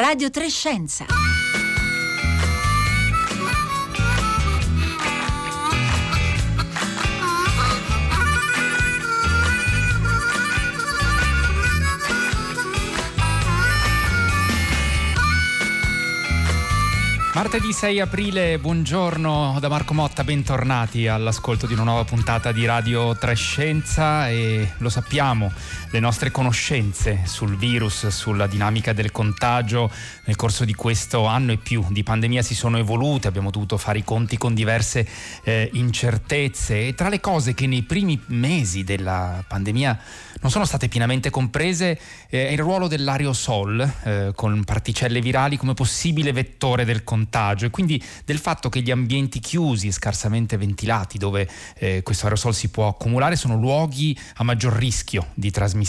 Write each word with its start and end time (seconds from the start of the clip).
Radio 0.00 0.30
Trescenza. 0.30 1.04
Martedì 17.34 17.72
6 17.72 18.00
aprile, 18.00 18.58
buongiorno 18.58 19.56
da 19.60 19.68
Marco 19.68 19.94
Motta, 19.94 20.24
bentornati 20.24 21.08
all'ascolto 21.08 21.66
di 21.66 21.72
una 21.72 21.84
nuova 21.84 22.04
puntata 22.04 22.52
di 22.52 22.64
Radio 22.66 23.16
Trescenza 23.16 24.28
e 24.28 24.72
lo 24.78 24.88
sappiamo, 24.88 25.50
le 25.90 25.98
nostre 25.98 26.30
conoscenze 26.30 27.22
sul 27.24 27.56
virus, 27.56 28.06
sulla 28.08 28.46
dinamica 28.46 28.92
del 28.92 29.10
contagio. 29.10 29.90
Nel 30.24 30.36
corso 30.36 30.64
di 30.64 30.74
questo 30.74 31.26
anno 31.26 31.52
e 31.52 31.56
più 31.56 31.84
di 31.90 32.02
pandemia 32.02 32.42
si 32.42 32.54
sono 32.54 32.78
evolute, 32.78 33.26
abbiamo 33.26 33.50
dovuto 33.50 33.76
fare 33.76 33.98
i 33.98 34.04
conti 34.04 34.38
con 34.38 34.54
diverse 34.54 35.06
eh, 35.42 35.68
incertezze. 35.72 36.86
E 36.86 36.94
tra 36.94 37.08
le 37.08 37.18
cose 37.18 37.54
che 37.54 37.66
nei 37.66 37.82
primi 37.82 38.20
mesi 38.26 38.84
della 38.84 39.44
pandemia 39.46 40.00
non 40.42 40.50
sono 40.50 40.64
state 40.64 40.88
pienamente 40.88 41.28
comprese 41.28 41.98
eh, 42.28 42.48
è 42.48 42.52
il 42.52 42.58
ruolo 42.58 42.86
dell'aerosol 42.86 43.92
eh, 44.04 44.32
con 44.34 44.62
particelle 44.64 45.20
virali 45.20 45.56
come 45.56 45.74
possibile 45.74 46.32
vettore 46.32 46.84
del 46.84 47.04
contagio 47.04 47.66
e 47.66 47.70
quindi 47.70 48.02
del 48.24 48.38
fatto 48.38 48.68
che 48.68 48.80
gli 48.80 48.90
ambienti 48.90 49.40
chiusi 49.40 49.88
e 49.88 49.92
scarsamente 49.92 50.56
ventilati 50.56 51.18
dove 51.18 51.48
eh, 51.78 52.02
questo 52.02 52.24
aerosol 52.24 52.54
si 52.54 52.68
può 52.68 52.88
accumulare 52.88 53.36
sono 53.36 53.56
luoghi 53.56 54.16
a 54.36 54.44
maggior 54.44 54.72
rischio 54.72 55.26
di 55.34 55.50
trasmissione 55.50 55.79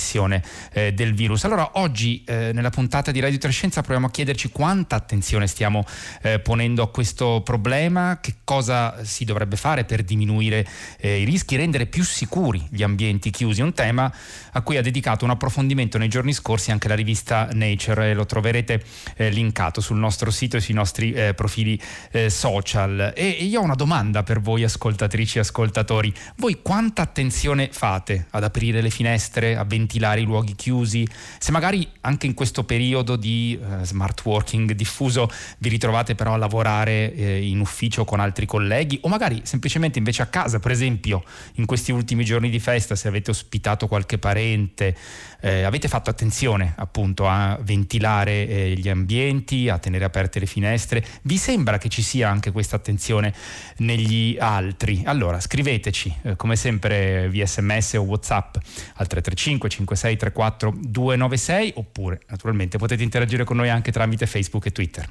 eh, 0.73 0.93
del 0.93 1.13
virus. 1.13 1.43
Allora 1.45 1.71
oggi 1.73 2.23
eh, 2.25 2.51
nella 2.53 2.69
puntata 2.69 3.11
di 3.11 3.19
Radio 3.19 3.37
Trescenza 3.37 3.81
proviamo 3.81 4.07
a 4.07 4.11
chiederci 4.11 4.49
quanta 4.49 4.95
attenzione 4.95 5.47
stiamo 5.47 5.85
eh, 6.21 6.39
ponendo 6.39 6.83
a 6.83 6.89
questo 6.89 7.41
problema, 7.43 8.19
che 8.21 8.35
cosa 8.43 9.03
si 9.03 9.25
dovrebbe 9.25 9.55
fare 9.55 9.83
per 9.85 10.03
diminuire 10.03 10.67
i 11.01 11.23
rischi, 11.23 11.55
rendere 11.55 11.85
più 11.85 12.03
sicuri 12.03 12.67
gli 12.69 12.83
ambienti 12.83 13.31
chiusi, 13.31 13.61
un 13.61 13.73
tema 13.73 14.11
a 14.51 14.61
cui 14.61 14.77
ha 14.77 14.81
dedicato 14.81 15.25
un 15.25 15.31
approfondimento 15.31 15.97
nei 15.97 16.07
giorni 16.07 16.33
scorsi 16.33 16.71
anche 16.71 16.87
la 16.87 16.95
rivista 16.95 17.49
Nature 17.53 18.13
lo 18.13 18.25
troverete 18.25 18.83
eh, 19.15 19.29
linkato 19.29 19.81
sul 19.81 19.97
nostro 19.97 20.31
sito 20.31 20.57
e 20.57 20.61
sui 20.61 20.73
nostri 20.73 21.11
eh, 21.13 21.33
profili 21.33 21.79
eh, 22.11 22.29
social. 22.29 23.13
E, 23.15 23.37
e 23.39 23.43
io 23.45 23.61
ho 23.61 23.63
una 23.63 23.75
domanda 23.75 24.23
per 24.23 24.41
voi 24.41 24.63
ascoltatrici 24.63 25.37
e 25.37 25.41
ascoltatori. 25.41 26.13
Voi 26.37 26.59
quanta 26.61 27.01
attenzione 27.01 27.69
fate 27.71 28.27
ad 28.31 28.43
aprire 28.43 28.81
le 28.81 28.89
finestre, 28.89 29.55
a 29.55 29.65
ventilare 29.81 30.21
i 30.21 30.23
luoghi 30.23 30.55
chiusi? 30.55 31.07
Se 31.39 31.51
magari 31.51 31.87
anche 32.01 32.27
in 32.27 32.33
questo 32.33 32.63
periodo 32.63 33.15
di 33.15 33.59
eh, 33.59 33.83
smart 33.85 34.23
working 34.23 34.71
diffuso 34.73 35.29
vi 35.57 35.69
ritrovate 35.69 36.15
però 36.15 36.33
a 36.33 36.37
lavorare 36.37 37.13
eh, 37.13 37.47
in 37.47 37.59
ufficio 37.59 38.05
con 38.05 38.19
altri 38.19 38.45
colleghi 38.45 38.99
o 39.01 39.09
magari 39.09 39.41
semplicemente 39.43 39.97
invece 39.97 40.21
a 40.21 40.27
casa, 40.27 40.59
per 40.59 40.71
esempio 40.71 41.23
in 41.55 41.65
questi 41.65 41.91
ultimi 41.91 42.23
giorni 42.23 42.49
di 42.49 42.59
festa 42.59 42.95
se 42.95 43.07
avete 43.07 43.31
ospitato 43.31 43.87
qualche 43.87 44.17
parente 44.17 44.95
eh, 45.41 45.63
avete 45.63 45.87
fatto 45.87 46.09
attenzione 46.09 46.73
appunto 46.77 47.27
a 47.27 47.59
ventilare 47.61 48.47
eh, 48.47 48.73
gli 48.75 48.89
ambienti, 48.89 49.69
a 49.69 49.77
tenere 49.77 50.05
aperte 50.05 50.39
le 50.39 50.45
finestre, 50.45 51.03
vi 51.23 51.37
sembra 51.37 51.77
che 51.77 51.89
ci 51.89 52.01
sia 52.01 52.29
anche 52.29 52.51
questa 52.51 52.75
attenzione 52.75 53.33
negli 53.77 54.37
altri? 54.39 55.01
Allora 55.05 55.39
scriveteci 55.39 56.15
eh, 56.21 56.35
come 56.35 56.55
sempre 56.55 57.29
via 57.29 57.45
sms 57.45 57.93
o 57.93 58.01
whatsapp 58.01 58.55
al 58.95 59.07
335 59.07 59.69
56 59.69 60.17
34 60.17 60.73
296 60.77 61.73
oppure 61.75 62.21
naturalmente 62.27 62.77
potete 62.77 63.03
interagire 63.03 63.43
con 63.43 63.57
noi 63.57 63.69
anche 63.69 63.91
tramite 63.91 64.25
Facebook 64.25 64.65
e 64.67 64.71
Twitter. 64.71 65.09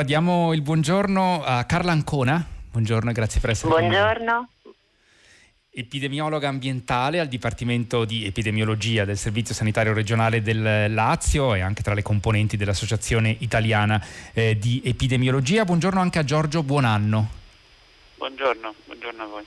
Allora 0.00 0.18
diamo 0.18 0.54
il 0.54 0.62
buongiorno 0.62 1.44
a 1.44 1.64
Carla 1.64 1.92
Ancona. 1.92 2.42
Buongiorno 2.70 3.10
e 3.10 3.12
grazie 3.12 3.38
per 3.38 3.50
essere 3.50 3.70
qui. 3.70 3.80
Buongiorno. 3.82 4.48
Epidemiologa 5.68 6.48
ambientale 6.48 7.20
al 7.20 7.28
Dipartimento 7.28 8.06
di 8.06 8.24
Epidemiologia 8.24 9.04
del 9.04 9.18
Servizio 9.18 9.54
Sanitario 9.54 9.92
Regionale 9.92 10.40
del 10.40 10.90
Lazio 10.94 11.54
e 11.54 11.60
anche 11.60 11.82
tra 11.82 11.92
le 11.92 12.00
componenti 12.00 12.56
dell'Associazione 12.56 13.36
Italiana 13.40 14.02
eh, 14.32 14.56
di 14.56 14.80
Epidemiologia. 14.82 15.66
Buongiorno 15.66 16.00
anche 16.00 16.18
a 16.18 16.24
Giorgio 16.24 16.62
Buonanno. 16.62 17.30
Buongiorno, 18.16 18.74
buongiorno 18.86 19.22
a 19.22 19.26
voi 19.26 19.44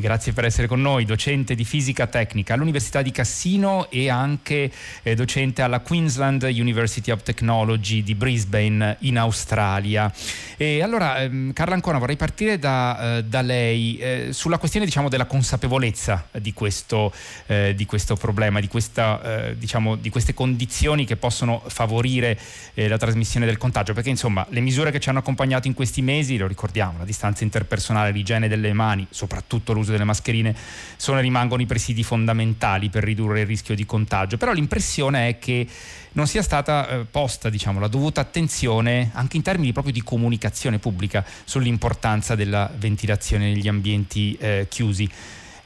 grazie 0.00 0.32
per 0.32 0.44
essere 0.44 0.66
con 0.66 0.80
noi, 0.80 1.04
docente 1.04 1.54
di 1.54 1.64
fisica 1.64 2.06
tecnica 2.06 2.54
all'Università 2.54 3.02
di 3.02 3.10
Cassino 3.10 3.90
e 3.90 4.08
anche 4.08 4.70
eh, 5.02 5.14
docente 5.14 5.62
alla 5.62 5.80
Queensland 5.80 6.42
University 6.42 7.10
of 7.10 7.22
Technology 7.22 8.02
di 8.02 8.14
Brisbane 8.14 8.96
in 9.00 9.18
Australia. 9.18 10.12
E 10.56 10.82
allora, 10.82 11.18
ehm, 11.20 11.52
Carla 11.52 11.74
Ancona, 11.74 11.98
vorrei 11.98 12.16
partire 12.16 12.58
da, 12.58 13.18
eh, 13.18 13.24
da 13.24 13.42
lei 13.42 13.96
eh, 13.98 14.28
sulla 14.30 14.58
questione 14.58 14.86
diciamo, 14.86 15.08
della 15.08 15.26
consapevolezza 15.26 16.28
di 16.40 16.52
questo, 16.52 17.12
eh, 17.46 17.74
di 17.74 17.86
questo 17.86 18.16
problema, 18.16 18.60
di, 18.60 18.68
questa, 18.68 19.48
eh, 19.48 19.58
diciamo, 19.58 19.96
di, 19.96 20.10
queste 20.10 20.34
condizioni 20.34 21.04
che 21.04 21.16
possono 21.16 21.62
favorire 21.66 22.38
eh, 22.74 22.88
la 22.88 22.96
trasmissione 22.96 23.46
del 23.46 23.58
contagio, 23.58 23.92
perché 23.92 24.10
insomma 24.10 24.46
le 24.50 24.60
misure 24.60 24.90
che 24.90 25.00
ci 25.00 25.08
hanno 25.08 25.18
accompagnato 25.18 25.66
in 25.66 25.74
questi 25.74 26.02
mesi, 26.02 26.36
lo 26.36 26.46
ricordiamo, 26.46 26.98
la 26.98 27.04
distanza 27.04 27.44
interpersonale, 27.44 28.10
l'igiene 28.10 28.48
delle 28.48 28.72
mani, 28.72 29.06
soprattutto 29.10 29.72
l'uso 29.72 29.85
l'uso 29.86 29.92
delle 29.92 30.04
mascherine 30.04 30.54
sono 30.96 31.18
e 31.18 31.22
rimangono 31.22 31.62
i 31.62 31.66
presidi 31.66 32.02
fondamentali 32.02 32.90
per 32.90 33.04
ridurre 33.04 33.40
il 33.40 33.46
rischio 33.46 33.74
di 33.74 33.86
contagio, 33.86 34.36
però 34.36 34.52
l'impressione 34.52 35.28
è 35.28 35.38
che 35.38 35.66
non 36.12 36.26
sia 36.26 36.42
stata 36.42 36.88
eh, 36.88 37.04
posta 37.04 37.48
diciamo, 37.48 37.78
la 37.78 37.88
dovuta 37.88 38.20
attenzione 38.20 39.10
anche 39.14 39.36
in 39.36 39.42
termini 39.42 39.72
proprio 39.72 39.92
di 39.92 40.02
comunicazione 40.02 40.78
pubblica 40.78 41.24
sull'importanza 41.44 42.34
della 42.34 42.70
ventilazione 42.76 43.52
negli 43.52 43.68
ambienti 43.68 44.36
eh, 44.40 44.66
chiusi. 44.68 45.08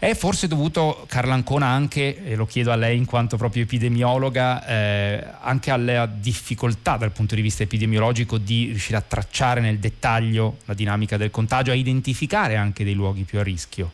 È 0.00 0.14
forse 0.14 0.48
dovuto, 0.48 1.04
Carla 1.06 1.34
Ancona, 1.34 1.66
anche, 1.66 2.24
e 2.24 2.34
lo 2.34 2.46
chiedo 2.46 2.72
a 2.72 2.74
lei 2.74 2.96
in 2.96 3.04
quanto 3.04 3.36
proprio 3.36 3.64
epidemiologa, 3.64 4.66
eh, 4.66 5.26
anche 5.42 5.70
alla 5.70 6.06
difficoltà 6.06 6.96
dal 6.96 7.12
punto 7.12 7.34
di 7.34 7.42
vista 7.42 7.64
epidemiologico 7.64 8.38
di 8.38 8.68
riuscire 8.68 8.96
a 8.96 9.02
tracciare 9.02 9.60
nel 9.60 9.78
dettaglio 9.78 10.56
la 10.64 10.72
dinamica 10.72 11.18
del 11.18 11.30
contagio, 11.30 11.72
a 11.72 11.74
identificare 11.74 12.56
anche 12.56 12.82
dei 12.82 12.94
luoghi 12.94 13.24
più 13.24 13.40
a 13.40 13.42
rischio? 13.42 13.92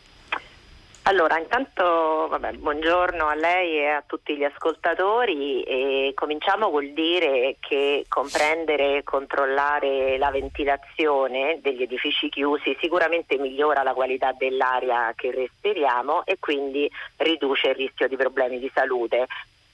Allora, 1.07 1.39
intanto 1.39 2.27
vabbè, 2.27 2.51
buongiorno 2.55 3.27
a 3.27 3.33
lei 3.33 3.77
e 3.77 3.87
a 3.87 4.03
tutti 4.05 4.35
gli 4.35 4.43
ascoltatori. 4.43 5.63
E 5.63 6.11
cominciamo 6.13 6.69
col 6.69 6.89
dire 6.89 7.55
che 7.61 8.03
comprendere 8.09 8.97
e 8.97 9.03
controllare 9.05 10.17
la 10.17 10.31
ventilazione 10.31 11.59
degli 11.61 11.83
edifici 11.83 12.27
chiusi 12.27 12.75
sicuramente 12.81 13.37
migliora 13.37 13.83
la 13.83 13.93
qualità 13.93 14.33
dell'aria 14.37 15.13
che 15.15 15.31
respiriamo 15.31 16.25
e 16.25 16.39
quindi 16.41 16.91
riduce 17.15 17.69
il 17.69 17.75
rischio 17.75 18.09
di 18.09 18.17
problemi 18.17 18.59
di 18.59 18.69
salute. 18.73 19.27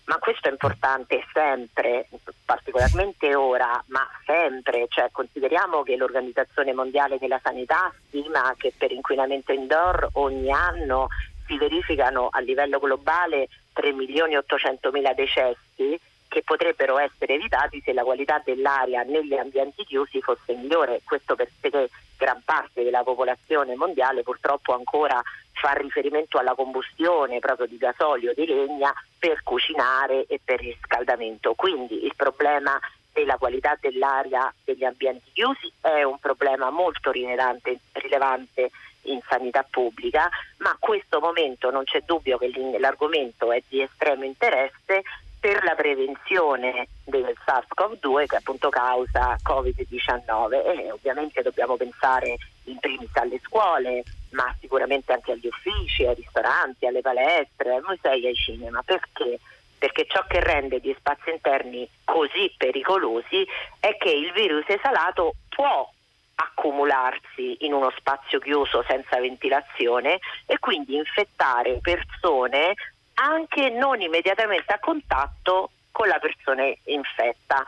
Ma 0.05 0.17
questo 0.17 0.49
è 0.49 0.51
importante 0.51 1.23
sempre, 1.31 2.09
particolarmente 2.43 3.35
ora, 3.35 3.81
ma 3.87 4.05
sempre, 4.25 4.87
cioè 4.89 5.09
consideriamo 5.11 5.83
che 5.83 5.95
l'Organizzazione 5.95 6.73
Mondiale 6.73 7.17
della 7.17 7.39
Sanità 7.41 7.93
stima 8.07 8.53
che 8.57 8.73
per 8.77 8.91
inquinamento 8.91 9.53
indoor 9.53 10.09
ogni 10.13 10.51
anno 10.51 11.07
si 11.47 11.57
verificano 11.57 12.27
a 12.31 12.39
livello 12.39 12.79
globale 12.79 13.47
3 13.73 13.93
milioni 13.93 14.33
e 14.33 14.37
800 14.37 14.91
mila 14.91 15.13
decessi 15.13 15.99
che 16.33 16.41
potrebbero 16.41 16.97
essere 16.97 17.35
evitati 17.35 17.79
se 17.85 17.93
la 17.93 18.03
qualità 18.03 18.41
dell'aria 18.43 19.03
negli 19.03 19.35
ambienti 19.35 19.85
chiusi 19.85 20.19
fosse 20.19 20.55
migliore. 20.55 21.01
Questo 21.03 21.35
perché 21.35 21.91
gran 22.17 22.41
parte 22.43 22.83
della 22.83 23.03
popolazione 23.03 23.75
mondiale 23.75 24.23
purtroppo 24.23 24.73
ancora 24.73 25.21
fa 25.51 25.73
riferimento 25.73 26.39
alla 26.39 26.55
combustione 26.55 27.37
proprio 27.37 27.67
di 27.67 27.77
gasolio 27.77 28.33
di 28.33 28.47
legna 28.47 28.91
per 29.19 29.43
cucinare 29.43 30.25
e 30.25 30.39
per 30.43 30.59
riscaldamento. 30.59 31.53
Quindi 31.53 32.03
il 32.03 32.13
problema 32.15 32.79
della 33.13 33.37
qualità 33.37 33.77
dell'aria 33.79 34.51
degli 34.63 34.83
ambienti 34.83 35.29
chiusi 35.33 35.71
è 35.81 36.01
un 36.01 36.17
problema 36.17 36.71
molto 36.71 37.11
rilevante, 37.11 37.77
rilevante 37.91 38.71
in 39.03 39.19
sanità 39.29 39.63
pubblica, 39.69 40.29
ma 40.57 40.71
a 40.71 40.77
questo 40.79 41.19
momento 41.19 41.69
non 41.69 41.83
c'è 41.83 42.01
dubbio 42.01 42.39
che 42.39 42.51
l'argomento 42.79 43.51
è 43.51 43.61
di 43.67 43.81
estremo 43.81 44.23
interesse 44.23 45.03
per 45.43 45.61
la 45.65 45.75
prevenzione 45.75 46.87
del 47.03 47.35
SARS-CoV-2 47.45 48.27
che 48.27 48.37
appunto 48.37 48.69
causa 48.69 49.35
Covid-19 49.43 50.53
e 50.53 50.89
ovviamente 50.89 51.41
dobbiamo 51.41 51.75
pensare 51.75 52.37
in 52.63 52.79
primis 52.79 53.09
alle 53.15 53.41
scuole, 53.43 54.03
ma 54.29 54.55
sicuramente 54.61 55.11
anche 55.11 55.33
agli 55.33 55.47
uffici, 55.47 56.05
ai 56.05 56.15
ristoranti, 56.15 56.87
alle 56.87 57.01
palestre, 57.01 57.75
ai 57.75 57.81
musei, 57.85 58.25
ai 58.25 58.35
cinema. 58.35 58.81
Perché? 58.83 59.41
Perché 59.77 60.05
ciò 60.07 60.23
che 60.29 60.39
rende 60.39 60.79
gli 60.81 60.95
spazi 60.97 61.31
interni 61.31 61.89
così 62.05 62.49
pericolosi 62.55 63.45
è 63.81 63.97
che 63.97 64.11
il 64.11 64.31
virus 64.31 64.63
esalato 64.69 65.33
può 65.49 65.91
accumularsi 66.35 67.65
in 67.65 67.73
uno 67.73 67.91
spazio 67.97 68.39
chiuso 68.39 68.81
senza 68.87 69.19
ventilazione 69.19 70.19
e 70.45 70.57
quindi 70.59 70.95
infettare 70.95 71.79
persone 71.81 72.75
anche 73.15 73.69
non 73.69 74.01
immediatamente 74.01 74.73
a 74.73 74.79
contatto 74.79 75.71
con 75.91 76.07
la 76.07 76.19
persona 76.19 76.63
infetta. 76.85 77.63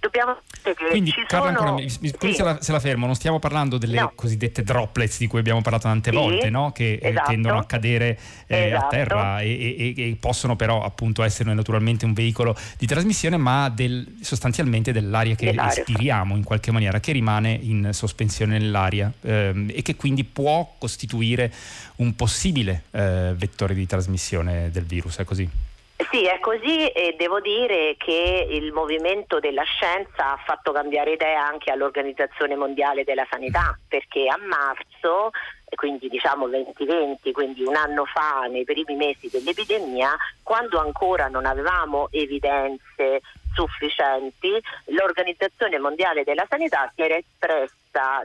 Dobbiamo 0.00 0.38
quindi 0.90 1.12
Carla 1.26 1.48
ancora, 1.50 1.72
mi, 1.72 1.82
mi, 1.82 1.88
sì. 1.88 2.32
se, 2.32 2.42
la, 2.42 2.60
se, 2.60 2.72
la, 2.72 2.80
fermo, 2.80 3.04
non 3.04 3.14
stiamo 3.14 3.38
parlando 3.38 3.76
delle 3.76 4.00
no. 4.00 4.12
cosiddette 4.14 4.62
droplets 4.62 5.18
di 5.18 5.26
cui 5.26 5.38
abbiamo 5.38 5.60
parlato 5.60 5.88
tante 5.88 6.10
sì, 6.10 6.16
volte, 6.16 6.48
no? 6.48 6.72
che 6.72 6.94
eh, 6.94 7.10
esatto. 7.10 7.30
tendono 7.30 7.58
a 7.58 7.64
cadere 7.64 8.18
eh, 8.46 8.68
esatto. 8.68 8.84
a 8.84 8.88
terra 8.88 9.40
e, 9.40 9.94
e, 9.96 10.08
e, 10.08 10.16
possono 10.18 10.56
però 10.56 10.82
appunto 10.82 11.22
essere 11.22 11.52
naturalmente 11.52 12.06
un 12.06 12.14
veicolo 12.14 12.56
di 12.78 12.86
trasmissione, 12.86 13.36
ma 13.36 13.68
del, 13.68 14.16
sostanzialmente 14.22 14.90
dell'aria 14.92 15.34
che 15.34 15.46
dell'aria. 15.46 15.74
respiriamo 15.74 16.34
in 16.34 16.44
qualche 16.44 16.70
maniera, 16.70 16.98
che 16.98 17.12
rimane 17.12 17.52
in 17.52 17.90
sospensione 17.92 18.58
nell'aria 18.58 19.12
ehm, 19.20 19.70
e 19.74 19.82
che 19.82 19.96
quindi 19.96 20.24
può 20.24 20.76
costituire 20.78 21.52
un 21.96 22.16
possibile 22.16 22.84
eh, 22.90 23.34
vettore 23.36 23.74
di 23.74 23.86
trasmissione 23.86 24.70
del 24.70 24.84
virus, 24.84 25.18
è 25.18 25.24
così? 25.24 25.68
Sì, 26.08 26.24
è 26.24 26.40
così 26.40 26.88
e 26.88 27.14
devo 27.18 27.40
dire 27.40 27.94
che 27.98 28.46
il 28.48 28.72
movimento 28.72 29.38
della 29.38 29.64
scienza 29.64 30.32
ha 30.32 30.40
fatto 30.44 30.72
cambiare 30.72 31.12
idea 31.12 31.44
anche 31.46 31.70
all'Organizzazione 31.70 32.56
Mondiale 32.56 33.04
della 33.04 33.26
Sanità, 33.28 33.78
perché 33.86 34.26
a 34.26 34.38
marzo, 34.38 35.30
quindi 35.74 36.08
diciamo 36.08 36.48
2020, 36.48 37.32
quindi 37.32 37.64
un 37.64 37.76
anno 37.76 38.06
fa, 38.06 38.46
nei 38.50 38.64
primi 38.64 38.96
mesi 38.96 39.28
dell'epidemia, 39.30 40.16
quando 40.42 40.80
ancora 40.80 41.28
non 41.28 41.44
avevamo 41.44 42.08
evidenze 42.12 43.20
sufficienti, 43.52 44.58
l'Organizzazione 44.86 45.78
Mondiale 45.78 46.24
della 46.24 46.46
Sanità 46.48 46.90
si 46.94 47.02
era 47.02 47.16
espressa 47.16 47.74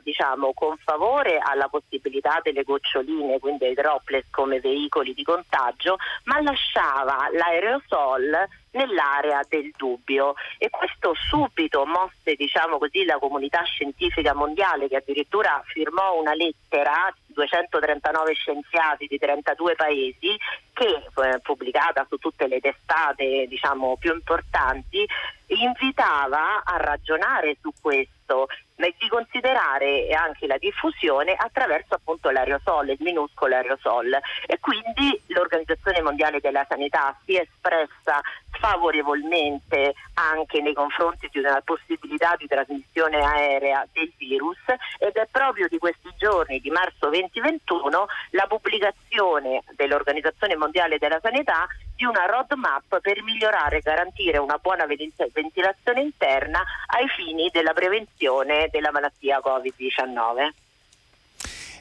diciamo, 0.02 0.54
con 0.54 0.78
favore 0.78 1.40
alla 1.40 1.68
possibilità 1.68 2.40
delle 2.44 2.64
goccioline, 2.64 3.40
quindi 3.40 3.66
ai 3.66 3.74
droplet 3.74 4.26
come 4.30 4.60
veicoli 4.60 5.14
di 5.14 5.24
contagio, 5.24 5.98
ma 6.26 6.42
lasciava 6.42 7.28
l'aerosol 7.32 8.48
nell'area 8.72 9.42
del 9.48 9.72
dubbio. 9.76 10.36
E 10.58 10.70
questo 10.70 11.14
subito 11.30 11.86
mosse 11.86 12.36
diciamo 12.36 12.78
così, 12.78 13.06
la 13.06 13.18
comunità 13.18 13.64
scientifica 13.64 14.34
mondiale 14.34 14.88
che 14.88 14.98
addirittura 14.98 15.62
firmò 15.66 16.20
una 16.20 16.34
lettera 16.34 17.14
239 17.28 18.34
scienziati 18.34 19.08
di 19.08 19.18
32 19.18 19.76
paesi 19.76 20.38
che 20.74 20.86
eh, 20.86 21.40
pubblicata 21.42 22.06
su 22.08 22.18
tutte 22.18 22.48
le 22.48 22.60
testate 22.60 23.46
diciamo, 23.48 23.98
più 23.98 24.14
importanti 24.14 25.06
invitava 25.48 26.64
a 26.64 26.78
ragionare 26.78 27.58
su 27.62 27.72
questo 27.82 28.15
e 28.78 28.96
di 28.98 29.08
considerare 29.08 30.08
anche 30.14 30.48
la 30.48 30.58
diffusione 30.58 31.34
attraverso 31.38 31.96
appunto 31.96 32.30
l'aerosol, 32.30 32.90
il 32.90 32.98
minuscolo 33.00 33.56
aerosol. 33.56 34.18
E 34.46 34.60
quindi 34.60 35.22
l'Organizzazione 35.28 36.02
Mondiale 36.02 36.40
della 36.40 36.66
Sanità 36.68 37.16
si 37.26 37.36
è 37.36 37.42
espressa 37.42 38.22
favorevolmente 38.60 39.94
anche 40.16 40.62
nei 40.62 40.74
confronti 40.74 41.30
di 41.32 41.40
una 41.40 41.62
possibilità 41.64 42.36
di 42.38 42.48
trasmissione 42.48 43.22
aerea 43.22 43.86
del 43.92 44.12
virus 44.18 44.58
ed 44.98 45.16
è 45.16 45.28
proprio 45.30 45.68
di 45.68 45.78
questi 45.78 46.10
giorni 46.18 46.60
di 46.60 46.70
marzo 46.70 47.10
2021 47.10 48.06
la 48.32 48.46
pubblicazione 48.48 49.62
dell'Organizzazione 49.76 50.56
Mondiale 50.56 50.98
della 50.98 51.20
Sanità 51.22 51.68
di 51.96 52.06
una 52.06 52.26
roadmap 52.26 53.00
per 53.00 53.22
migliorare 53.24 53.78
e 53.78 53.82
garantire 53.82 54.38
una 54.38 54.58
buona 54.62 54.86
ventilazione 54.86 56.02
interna 56.02 56.64
ai 56.88 57.08
fini 57.08 57.50
della 57.52 57.74
prevenzione 57.74 58.70
della 58.72 58.92
malattia 58.92 59.40
Covid-19 59.44 60.50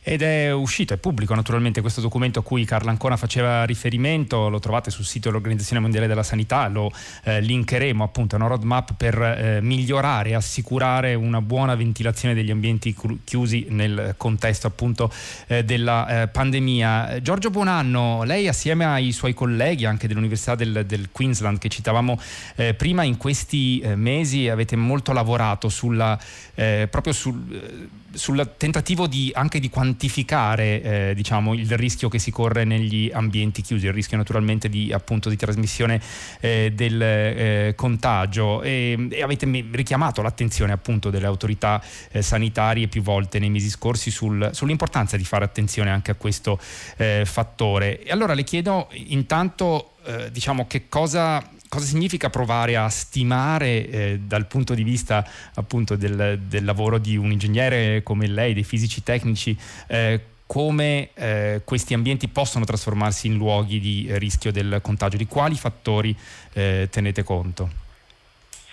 ed 0.07 0.21
è 0.21 0.53
uscito, 0.53 0.93
è 0.93 0.99
pubblico 0.99 1.35
naturalmente 1.35 1.81
questo 1.81 2.03
documento 2.03 2.41
a 2.41 2.43
cui 2.43 2.67
Carla 2.67 2.91
Ancona 2.91 3.17
faceva 3.17 3.65
riferimento, 3.65 4.51
lo 4.51 4.59
trovate 4.59 4.91
sul 4.91 5.07
sito 5.07 5.29
dell'Organizzazione 5.29 5.81
Mondiale 5.81 6.07
della 6.07 6.23
Sanità, 6.23 6.69
lo 6.69 6.93
eh, 7.25 7.41
linkeremo 7.41 8.05
appunto, 8.05 8.37
è 8.37 8.39
una 8.39 8.49
roadmap 8.49 8.93
per 8.99 9.21
eh, 9.21 9.61
migliorare 9.63 10.31
e 10.31 10.35
assicurare 10.35 11.15
una 11.15 11.41
buona 11.41 11.75
ventilazione 11.75 12.35
degli 12.35 12.51
ambienti 12.51 12.95
chiusi 13.25 13.69
nel 13.71 14.15
contesto 14.19 14.67
appunto 14.67 15.11
eh, 15.47 15.65
della 15.65 16.23
eh, 16.23 16.29
pandemia. 16.29 17.23
Giorgio 17.23 17.49
Buonanno, 17.49 18.25
lei 18.25 18.47
assieme 18.47 18.85
ai 18.85 19.11
suoi 19.11 19.33
colleghi 19.33 19.87
anche 19.87 20.07
dell'Università 20.07 20.55
del, 20.55 20.85
del 20.87 21.09
Queensland 21.13 21.57
che 21.57 21.71
citavamo 21.71 22.21
eh, 22.57 22.75
prima 22.75 23.05
in 23.05 23.17
questi 23.17 23.81
eh, 23.81 23.97
mesi 23.97 24.51
avete 24.51 24.77
molto 24.77 25.13
lavorato 25.13 25.71
sulla, 25.71 26.19
proprio 26.55 27.13
sul, 27.13 28.03
sul 28.15 28.55
tentativo 28.57 29.07
di, 29.07 29.31
anche 29.35 29.61
di 29.61 29.69
quantificare 29.69 30.83
eh, 30.83 31.13
diciamo, 31.15 31.55
il 31.55 31.77
rischio 31.77 32.09
che 32.09 32.19
si 32.19 32.31
corre 32.31 32.65
negli 32.65 33.11
ambienti 33.13 33.63
chiusi, 33.63 33.87
il 33.87 33.93
rischio 33.93 34.17
naturalmente 34.17 34.69
di, 34.69 34.93
appunto, 34.93 35.29
di 35.29 35.37
trasmissione 35.37 36.01
eh, 36.41 36.73
del 36.75 37.01
eh, 37.03 37.73
contagio 37.77 38.63
e, 38.63 39.09
e, 39.11 39.23
avete 39.23 39.47
richiamato 39.71 40.23
l'attenzione 40.23 40.73
appunto 40.73 41.11
delle 41.11 41.27
autorità 41.27 41.83
eh, 42.11 42.23
sanitarie 42.23 42.89
più 42.89 43.03
volte 43.03 43.39
nei 43.39 43.51
mesi 43.51 43.69
scorsi 43.69 44.11
sul, 44.11 44.51
sull'importanza 44.53 45.17
di 45.17 45.25
fare 45.25 45.45
attenzione 45.45 45.91
anche 45.91 46.11
a 46.11 46.15
questo 46.15 46.59
eh, 46.97 47.25
fattore. 47.25 48.03
E 48.03 48.11
allora 48.11 48.35
le 48.35 48.45
chiedo 48.45 48.89
intanto 48.93 49.95
eh, 50.05 50.31
diciamo 50.31 50.67
che 50.67 50.89
cosa 50.89 51.43
cosa 51.75 51.87
significa 51.87 52.31
provare 52.31 52.77
a 52.77 52.89
stimare 52.89 53.89
eh, 53.89 54.19
dal 54.21 54.47
punto 54.47 54.75
di 54.75 54.85
vista 54.85 55.27
appunto 55.55 55.97
del, 55.97 56.39
del, 56.41 56.65
lavoro 56.65 56.99
di 56.99 57.17
un 57.17 57.33
ingegnere 57.33 58.03
come 58.05 58.29
lei, 58.29 58.55
dei 58.55 58.63
fisici 58.63 59.03
tecnici, 59.03 59.59
eh, 59.89 60.21
come 60.47 61.11
eh, 61.15 61.63
questi 61.65 61.95
ambienti 61.95 62.29
possono 62.29 62.65
trasformarsi 62.65 63.27
in 63.27 63.37
luoghi 63.37 63.81
di 63.81 64.09
rischio 64.19 64.53
del 64.53 64.79
contagio? 64.83 65.17
Di 65.17 65.27
quali 65.27 65.57
fattori 65.57 66.17
eh, 66.53 66.89
tenete 66.91 67.25
conto? 67.25 67.69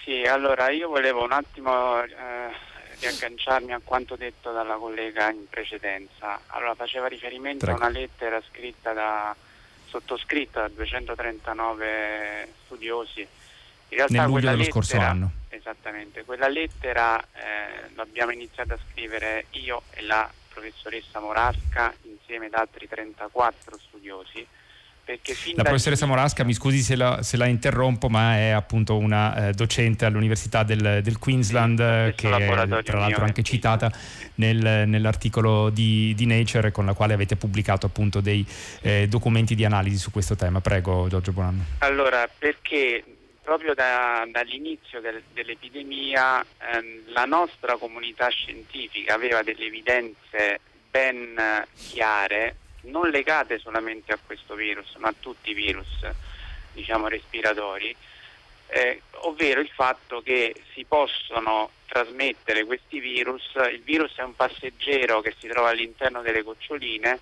Sì, 0.03 0.21
allora 0.21 0.69
io 0.69 0.87
volevo 0.87 1.23
un 1.23 1.31
attimo 1.31 2.03
eh, 2.03 2.09
riagganciarmi 2.99 3.73
a 3.73 3.81
quanto 3.83 4.15
detto 4.15 4.51
dalla 4.51 4.75
collega 4.75 5.31
in 5.31 5.47
precedenza. 5.49 6.39
Allora 6.47 6.75
faceva 6.75 7.07
riferimento 7.07 7.65
Prego. 7.65 7.79
a 7.79 7.87
una 7.87 7.99
lettera 7.99 8.39
scritta 8.47 8.93
da 8.93 9.35
sottoscritta 9.91 10.61
da 10.61 10.69
239 10.69 12.47
studiosi. 12.65 13.19
In 13.19 13.97
realtà 13.97 14.21
Nel 14.21 14.25
luglio 14.27 14.39
dello 14.39 14.57
lettera, 14.57 14.71
scorso 14.71 14.97
anno. 14.97 15.31
Esattamente, 15.49 16.23
quella 16.23 16.47
lettera 16.47 17.19
eh, 17.19 17.89
l'abbiamo 17.95 18.31
iniziata 18.31 18.75
a 18.75 18.79
scrivere 18.89 19.47
io 19.51 19.83
e 19.91 20.01
la 20.03 20.31
professoressa 20.47 21.19
Morasca 21.19 21.93
insieme 22.03 22.45
ad 22.45 22.53
altri 22.53 22.87
34 22.87 23.77
studiosi 23.77 24.47
la 25.55 25.63
professoressa 25.63 26.05
Morasca, 26.05 26.43
mi 26.43 26.53
scusi 26.53 26.79
se 26.79 26.95
la, 26.95 27.23
se 27.23 27.37
la, 27.37 27.45
interrompo, 27.45 28.09
ma 28.09 28.37
è 28.37 28.49
appunto 28.49 28.97
una 28.97 29.47
eh, 29.47 29.51
docente 29.53 30.05
all'Università 30.05 30.63
del, 30.63 31.01
del 31.01 31.17
Queensland 31.17 32.09
sì, 32.09 32.15
che 32.15 32.29
è 32.29 32.83
tra 32.83 32.99
l'altro 32.99 33.23
anche 33.23 33.43
citata 33.43 33.91
nel, 34.35 34.87
nell'articolo 34.87 35.69
di, 35.69 36.13
di, 36.15 36.25
Nature 36.25 36.71
con 36.71 36.85
la 36.85 36.93
quale 36.93 37.13
avete 37.13 37.35
pubblicato 37.35 37.85
appunto 37.85 38.21
dei 38.21 38.45
eh, 38.81 39.07
documenti 39.07 39.55
di 39.55 39.65
analisi 39.65 39.97
su 39.97 40.11
questo 40.11 40.35
tema. 40.35 40.61
Prego 40.61 41.07
Giorgio 41.09 41.31
Bonanno. 41.31 41.65
Allora, 41.79 42.29
perché 42.37 43.03
proprio 43.43 43.73
da, 43.73 44.25
dall'inizio 44.29 45.01
del, 45.01 45.21
dell'epidemia 45.33 46.39
ehm, 46.41 47.13
la 47.13 47.25
nostra 47.25 47.75
comunità 47.77 48.29
scientifica 48.29 49.13
aveva 49.13 49.41
delle 49.41 49.65
evidenze 49.65 50.59
ben 50.89 51.35
chiare 51.75 52.55
non 52.81 53.09
legate 53.09 53.59
solamente 53.59 54.11
a 54.11 54.19
questo 54.23 54.55
virus, 54.55 54.95
ma 54.97 55.09
a 55.09 55.15
tutti 55.19 55.51
i 55.51 55.53
virus 55.53 55.87
diciamo, 56.73 57.07
respiratori, 57.07 57.95
eh, 58.67 59.01
ovvero 59.23 59.59
il 59.59 59.69
fatto 59.69 60.21
che 60.21 60.55
si 60.73 60.85
possono 60.85 61.71
trasmettere 61.85 62.63
questi 62.63 62.99
virus, 62.99 63.51
il 63.71 63.81
virus 63.81 64.15
è 64.15 64.23
un 64.23 64.35
passeggero 64.35 65.19
che 65.19 65.35
si 65.37 65.47
trova 65.47 65.69
all'interno 65.69 66.21
delle 66.21 66.41
goccioline 66.41 67.19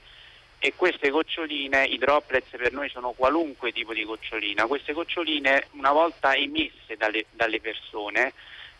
e 0.59 0.73
queste 0.75 1.09
goccioline, 1.09 1.85
i 1.85 1.97
droplets 1.97 2.49
per 2.51 2.73
noi 2.73 2.89
sono 2.89 3.11
qualunque 3.11 3.71
tipo 3.71 3.93
di 3.93 4.03
gocciolina, 4.03 4.67
queste 4.67 4.93
goccioline 4.93 5.67
una 5.71 5.91
volta 5.91 6.35
emesse 6.35 6.97
dalle, 6.97 7.25
dalle 7.31 7.61
persone, 7.61 8.33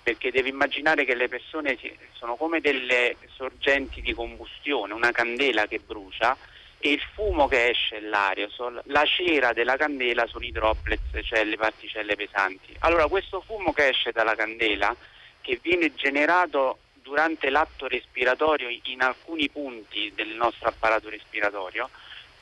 perché 0.04 0.30
devi 0.30 0.50
immaginare 0.50 1.06
che 1.06 1.16
le 1.16 1.30
persone 1.30 1.78
sono 2.14 2.36
come 2.36 2.60
delle 2.60 3.16
sorgenti 3.34 4.02
di 4.02 4.14
combustione, 4.14 4.94
una 4.94 5.12
candela 5.12 5.68
che 5.68 5.80
brucia, 5.80 6.38
e 6.82 6.92
il 6.92 7.02
fumo 7.14 7.48
che 7.48 7.70
esce 7.70 8.00
l'aerosol, 8.00 8.82
la 8.86 9.06
cera 9.06 9.52
della 9.52 9.76
candela 9.76 10.26
sono 10.28 10.46
i 10.46 10.52
droplets, 10.52 11.20
cioè 11.24 11.44
le 11.44 11.58
particelle 11.58 12.16
pesanti. 12.16 12.74
Allora 12.80 13.08
questo 13.08 13.42
fumo 13.42 13.74
che 13.74 13.90
esce 13.90 14.12
dalla 14.12 14.36
candela, 14.36 14.96
che 15.42 15.60
viene 15.62 15.94
generato 15.94 16.80
durante 16.94 17.50
l'atto 17.50 17.88
respiratorio 17.88 18.70
in 18.84 19.02
alcuni 19.02 19.50
punti 19.50 20.12
del 20.16 20.30
nostro 20.30 20.70
apparato 20.70 21.10
respiratorio, 21.10 21.90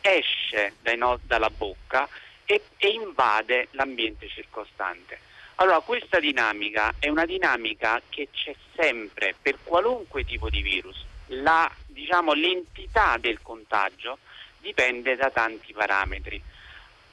esce 0.02 0.74
no- 0.96 1.20
dalla 1.24 1.50
bocca 1.50 2.08
e, 2.46 2.62
e 2.78 2.88
invade 2.90 3.70
l'ambiente 3.72 4.28
circostante. 4.28 5.20
Allora 5.56 5.80
questa 5.80 6.20
dinamica 6.20 6.94
è 7.00 7.10
una 7.10 7.26
dinamica 7.26 8.00
che 8.10 8.30
c'è 8.32 8.56
sempre 8.76 9.34
per 9.42 9.58
qualunque 9.64 10.24
tipo 10.24 10.50
di 10.50 10.62
virus. 10.62 11.04
La, 11.32 11.70
diciamo, 11.88 12.34
l'entità 12.34 13.18
del 13.18 13.42
contagio 13.42 14.20
dipende 14.68 15.16
da 15.16 15.30
tanti 15.30 15.72
parametri, 15.72 16.42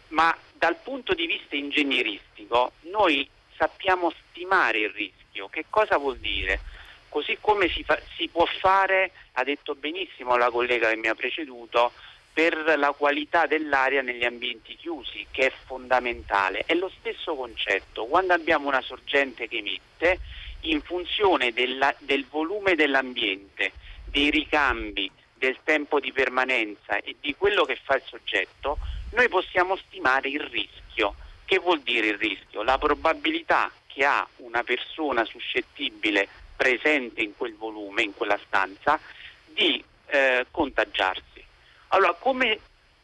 ma 0.09 0.37
dal 0.53 0.77
punto 0.83 1.15
di 1.15 1.27
vista 1.27 1.55
ingegneristico 1.55 2.73
noi 2.91 3.29
sappiamo 3.57 4.13
stimare 4.31 4.79
il 4.79 4.91
rischio. 4.91 5.49
Che 5.49 5.67
cosa 5.71 5.97
vuol 5.97 6.19
dire? 6.19 6.61
Così 7.09 7.39
come 7.41 7.69
si, 7.69 7.85
fa, 7.85 7.97
si 8.17 8.29
può 8.29 8.45
fare, 8.45 9.13
ha 9.33 9.45
detto 9.45 9.77
benissimo 9.77 10.37
la 10.37 10.51
collega 10.51 10.89
che 10.91 10.97
mi 10.97 11.07
ha 11.07 11.15
preceduto, 11.15 11.93
per 12.33 12.75
la 12.77 12.91
qualità 12.91 13.47
dell'aria 13.47 14.03
negli 14.03 14.25
ambienti 14.25 14.75
chiusi, 14.75 15.25
che 15.31 15.47
è 15.47 15.53
fondamentale. 15.67 16.65
È 16.67 16.75
lo 16.75 16.91
stesso 16.99 17.37
concetto. 17.37 18.07
Quando 18.07 18.33
abbiamo 18.33 18.67
una 18.67 18.81
sorgente 18.81 19.47
che 19.47 19.59
emette, 19.59 20.19
in 20.63 20.81
funzione 20.81 21.53
della, 21.53 21.95
del 22.01 22.27
volume 22.29 22.75
dell'ambiente, 22.75 23.71
dei 24.07 24.31
ricambi, 24.31 25.09
del 25.45 25.59
tempo 25.63 26.01
di 26.01 26.11
permanenza 26.11 26.97
e 26.97 27.17
di 27.21 27.35
quello 27.37 27.65
che 27.65 27.77
fa 27.77 27.97
il 27.97 28.03
soggetto, 28.07 28.79
noi 29.11 29.29
possiamo 29.29 29.77
stimare 29.77 30.31
il 30.31 30.41
rischio. 30.41 31.15
Che 31.45 31.59
vuol 31.59 31.81
dire 31.83 32.07
il 32.07 32.19
rischio? 32.19 32.63
La 32.63 32.79
probabilità 32.79 33.71
che 33.87 34.07
ha 34.07 34.27
una 34.37 34.63
persona 34.65 35.23
suscettibile 35.27 36.27
presente 36.57 37.21
in 37.21 37.37
quel 37.37 37.55
volume, 37.55 38.03
in 38.03 38.15
quella 38.15 38.39
stanza, 38.47 38.99
di 39.45 39.85
eh, 40.07 40.47
contagiarsi. 40.51 41.45
Allora, 41.89 42.15
come 42.15 42.59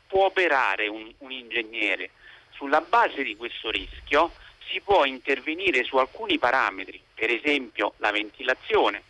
può 0.07 0.25
operare 0.25 0.89
un, 0.89 1.13
un 1.19 1.31
ingegnere? 1.31 2.11
Sulla 2.53 2.81
base 2.81 3.23
di 3.23 3.37
questo 3.37 3.71
rischio 3.71 4.33
si 4.71 4.81
può 4.81 5.05
intervenire 5.05 5.85
su 5.85 5.99
alcuni 5.99 6.39
parametri, 6.39 7.01
per 7.15 7.31
esempio 7.31 7.93
la 7.99 8.11
ventilazione, 8.11 9.03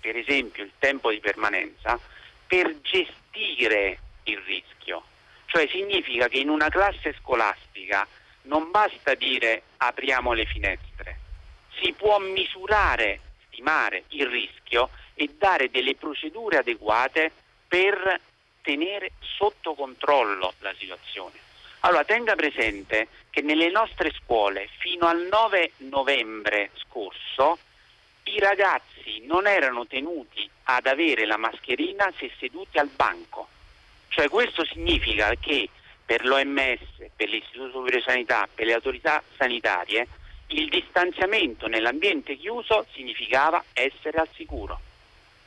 per 0.00 0.16
esempio 0.16 0.62
il 0.62 0.72
tempo 0.78 1.10
di 1.10 1.20
permanenza, 1.20 1.98
per 2.46 2.80
gestire 2.80 3.98
il 4.24 4.38
rischio. 4.38 5.02
Cioè 5.46 5.68
significa 5.68 6.28
che 6.28 6.38
in 6.38 6.48
una 6.48 6.68
classe 6.68 7.14
scolastica 7.20 8.06
non 8.42 8.70
basta 8.70 9.14
dire 9.14 9.62
apriamo 9.78 10.32
le 10.32 10.44
finestre, 10.46 11.18
si 11.80 11.92
può 11.92 12.18
misurare, 12.18 13.20
stimare 13.46 14.04
il 14.08 14.26
rischio 14.26 14.90
e 15.14 15.30
dare 15.38 15.70
delle 15.70 15.94
procedure 15.94 16.58
adeguate 16.58 17.30
per 17.68 18.20
tenere 18.62 19.12
sotto 19.20 19.74
controllo 19.74 20.54
la 20.58 20.74
situazione. 20.78 21.42
Allora 21.80 22.04
tenga 22.04 22.34
presente 22.34 23.08
che 23.30 23.42
nelle 23.42 23.70
nostre 23.70 24.10
scuole 24.12 24.68
fino 24.78 25.06
al 25.06 25.26
9 25.30 25.72
novembre 25.78 26.70
scorso 26.76 27.58
i 28.24 28.38
ragazzi 28.38 29.22
non 29.26 29.46
erano 29.46 29.86
tenuti 29.86 30.48
ad 30.64 30.86
avere 30.86 31.26
la 31.26 31.36
mascherina 31.36 32.12
se 32.16 32.30
seduti 32.38 32.78
al 32.78 32.88
banco. 32.88 33.48
Cioè 34.08 34.28
questo 34.28 34.64
significa 34.64 35.34
che 35.34 35.68
per 36.04 36.24
l'OMS, 36.24 36.80
per 37.14 37.28
l'Istituto 37.28 37.70
Superiore 37.70 37.96
di 37.98 38.02
Sanità, 38.02 38.48
per 38.52 38.66
le 38.66 38.74
autorità 38.74 39.22
sanitarie, 39.36 40.06
il 40.48 40.68
distanziamento 40.68 41.66
nell'ambiente 41.66 42.36
chiuso 42.36 42.86
significava 42.92 43.62
essere 43.72 44.18
al 44.18 44.28
sicuro. 44.34 44.80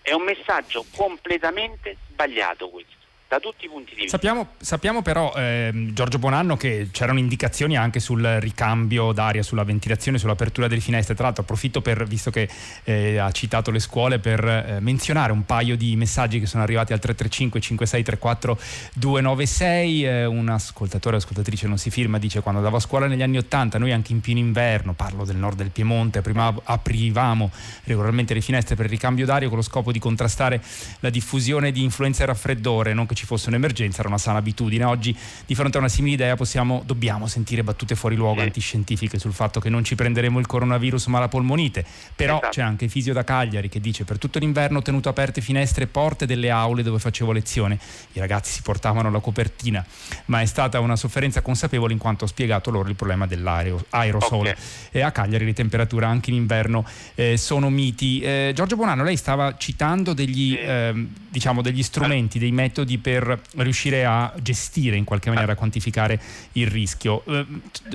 È 0.01 0.13
un 0.13 0.24
messaggio 0.24 0.86
completamente 0.96 1.98
sbagliato 2.10 2.69
questo 2.69 2.96
da 3.27 3.39
tutti 3.39 3.65
i 3.65 3.67
punti 3.67 3.93
di 3.93 4.01
vista. 4.01 4.12
Sappiamo, 4.12 4.53
sappiamo 4.57 5.01
però, 5.01 5.34
eh, 5.36 5.89
Giorgio 5.91 6.17
Bonanno, 6.17 6.55
che 6.55 6.89
c'erano 6.91 7.19
indicazioni 7.19 7.75
anche 7.75 8.00
sul 8.00 8.24
ricambio 8.39 9.12
d'aria, 9.12 9.43
sulla 9.43 9.63
ventilazione, 9.63 10.17
sull'apertura 10.17 10.67
delle 10.67 10.79
finestre. 10.79 11.13
Tra 11.13 11.25
l'altro 11.25 11.43
approfitto 11.43 11.81
per, 11.81 12.05
visto 12.05 12.31
che 12.31 12.50
eh, 12.86 13.17
ha 13.17 13.29
citato 13.31 13.69
le 13.69 13.79
scuole, 13.79 14.19
per 14.19 14.46
eh, 14.46 14.77
menzionare 14.79 15.34
un 15.34 15.46
paio 15.46 15.75
di 15.75 15.96
messaggi 15.98 16.39
che 16.39 16.46
sono 16.46 16.63
arrivati 16.63 16.93
al 16.93 17.00
335 17.00 17.60
5634 17.60 18.60
296. 18.93 20.25
un 20.27 20.50
ascoltatore 20.50 21.15
o 21.15 21.19
ascoltatrice 21.19 21.67
non 21.67 21.77
si 21.77 21.89
firma, 21.89 22.19
dice 22.19 22.39
quando 22.41 22.60
andavo 22.60 22.77
a 22.77 22.81
scuola 22.81 23.07
negli 23.07 23.24
anni 23.24 23.38
80, 23.38 23.77
noi 23.77 23.91
anche 23.91 24.13
in 24.13 24.22
pieno 24.22 24.39
inverno, 24.39 24.93
parlo 24.93 25.25
del 25.25 25.36
nord 25.36 25.57
del 25.57 25.72
Piemonte, 25.72 26.22
prima 26.22 26.53
aprivamo 26.63 27.51
regolarmente 27.84 28.34
le 28.34 28.41
finestre 28.41 28.75
per 28.75 28.86
il 28.86 28.91
ricambio 28.91 29.25
d'aria 29.25 29.50
con 29.50 29.57
lo 29.57 29.63
scopo 29.63 29.91
di 29.91 30.00
contrastare 30.00 30.62
la 31.01 31.10
diffusione 31.10 31.72
di 31.72 31.84
influenza 31.84 32.24
e 32.24 32.27
raffreddore, 32.27 32.93
non 32.93 33.05
che 33.05 33.15
ci 33.17 33.25
fosse 33.25 33.50
un'emergenza, 33.50 34.00
era 34.00 34.07
una 34.07 34.17
sana 34.17 34.38
abitudine. 34.38 34.83
Oggi 34.86 35.15
di 35.45 35.55
fronte 35.55 35.77
a 35.77 35.79
una 35.79 35.89
simile 35.89 36.13
idea 36.13 36.36
possiamo, 36.36 36.83
dobbiamo 36.86 37.27
sentire 37.27 37.63
battute 37.63 37.95
fuori 37.95 38.15
luogo 38.15 38.41
antiscientifiche 38.41 39.17
sul 39.17 39.33
fatto 39.33 39.59
che 39.59 39.69
non 39.69 39.83
ci 39.83 39.95
prenderemo 39.95 40.39
il 40.39 40.45
coronavirus 40.45 41.07
ma 41.07 41.19
la 41.19 41.27
polmonite. 41.27 41.83
Però 42.15 42.38
esatto. 42.38 42.51
c'è 42.51 42.62
anche 42.62 42.88
Fisio 42.88 43.13
da 43.13 43.24
Cagliari 43.24 43.67
che 43.69 43.79
dice 43.79 44.03
per 44.03 44.19
tutto 44.19 44.39
l'inverno 44.39 44.77
ho 44.77 44.81
tenuto 44.81 45.09
aperte 45.09 45.41
finestre 45.41 45.86
e 45.86 45.88
porte 45.88 46.25
delle 46.25 46.50
aule 46.51 46.83
dove 46.83 47.00
facevo 47.00 47.31
lezione. 47.31 47.79
I 48.13 48.19
ragazzi 48.19 48.51
si 48.51 48.62
portavano 48.62 49.09
la 49.09 49.19
copertina, 49.19 49.83
ma 50.25 50.41
è 50.41 50.45
stata 50.45 50.79
una 50.79 50.95
sofferenza 50.95 51.41
consapevole 51.41 51.93
in 51.93 52.00
quanto 52.00 52.25
ho 52.25 52.27
spiegato 52.27 52.69
loro 52.69 52.88
il 52.89 52.95
problema 52.95 53.25
dell'aerosol. 53.25 54.39
Okay. 54.39 54.55
E 54.91 55.01
a 55.01 55.12
Cagliari 55.12 55.45
le 55.45 55.53
temperature 55.53 56.05
anche 56.05 56.29
in 56.29 56.36
inverno 56.36 56.86
eh, 57.15 57.36
sono 57.38 57.69
miti. 57.69 58.19
Eh, 58.19 58.51
Giorgio 58.53 58.75
Bonanno, 58.75 59.03
lei 59.03 59.17
stava 59.17 59.55
citando 59.57 60.13
degli, 60.13 60.51
sì. 60.51 60.59
eh, 60.59 61.07
diciamo, 61.29 61.62
degli 61.62 61.81
strumenti, 61.81 62.38
dei 62.38 62.51
metodi 62.51 62.97
per 62.97 63.06
riuscire 63.55 64.05
a 64.05 64.33
gestire 64.41 64.95
in 64.95 65.03
qualche 65.03 65.29
maniera, 65.29 65.53
a 65.53 65.55
quantificare 65.55 66.19
il 66.53 66.67
rischio. 66.67 67.23
Eh, 67.25 67.45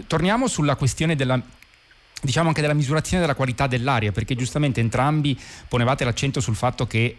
torniamo 0.07 0.49
sulla 0.49 0.77
questione 0.77 1.17
della 1.17 1.41
diciamo 2.23 2.49
anche 2.49 2.61
della 2.61 2.75
misurazione 2.75 3.21
della 3.21 3.35
qualità 3.35 3.67
dell'aria, 3.67 4.13
perché 4.13 4.37
giustamente 4.37 4.81
entrambi 4.81 5.39
ponevate 5.67 6.05
l'accento 6.05 6.41
sul 6.41 6.55
fatto 6.55 6.87
che 6.87 7.17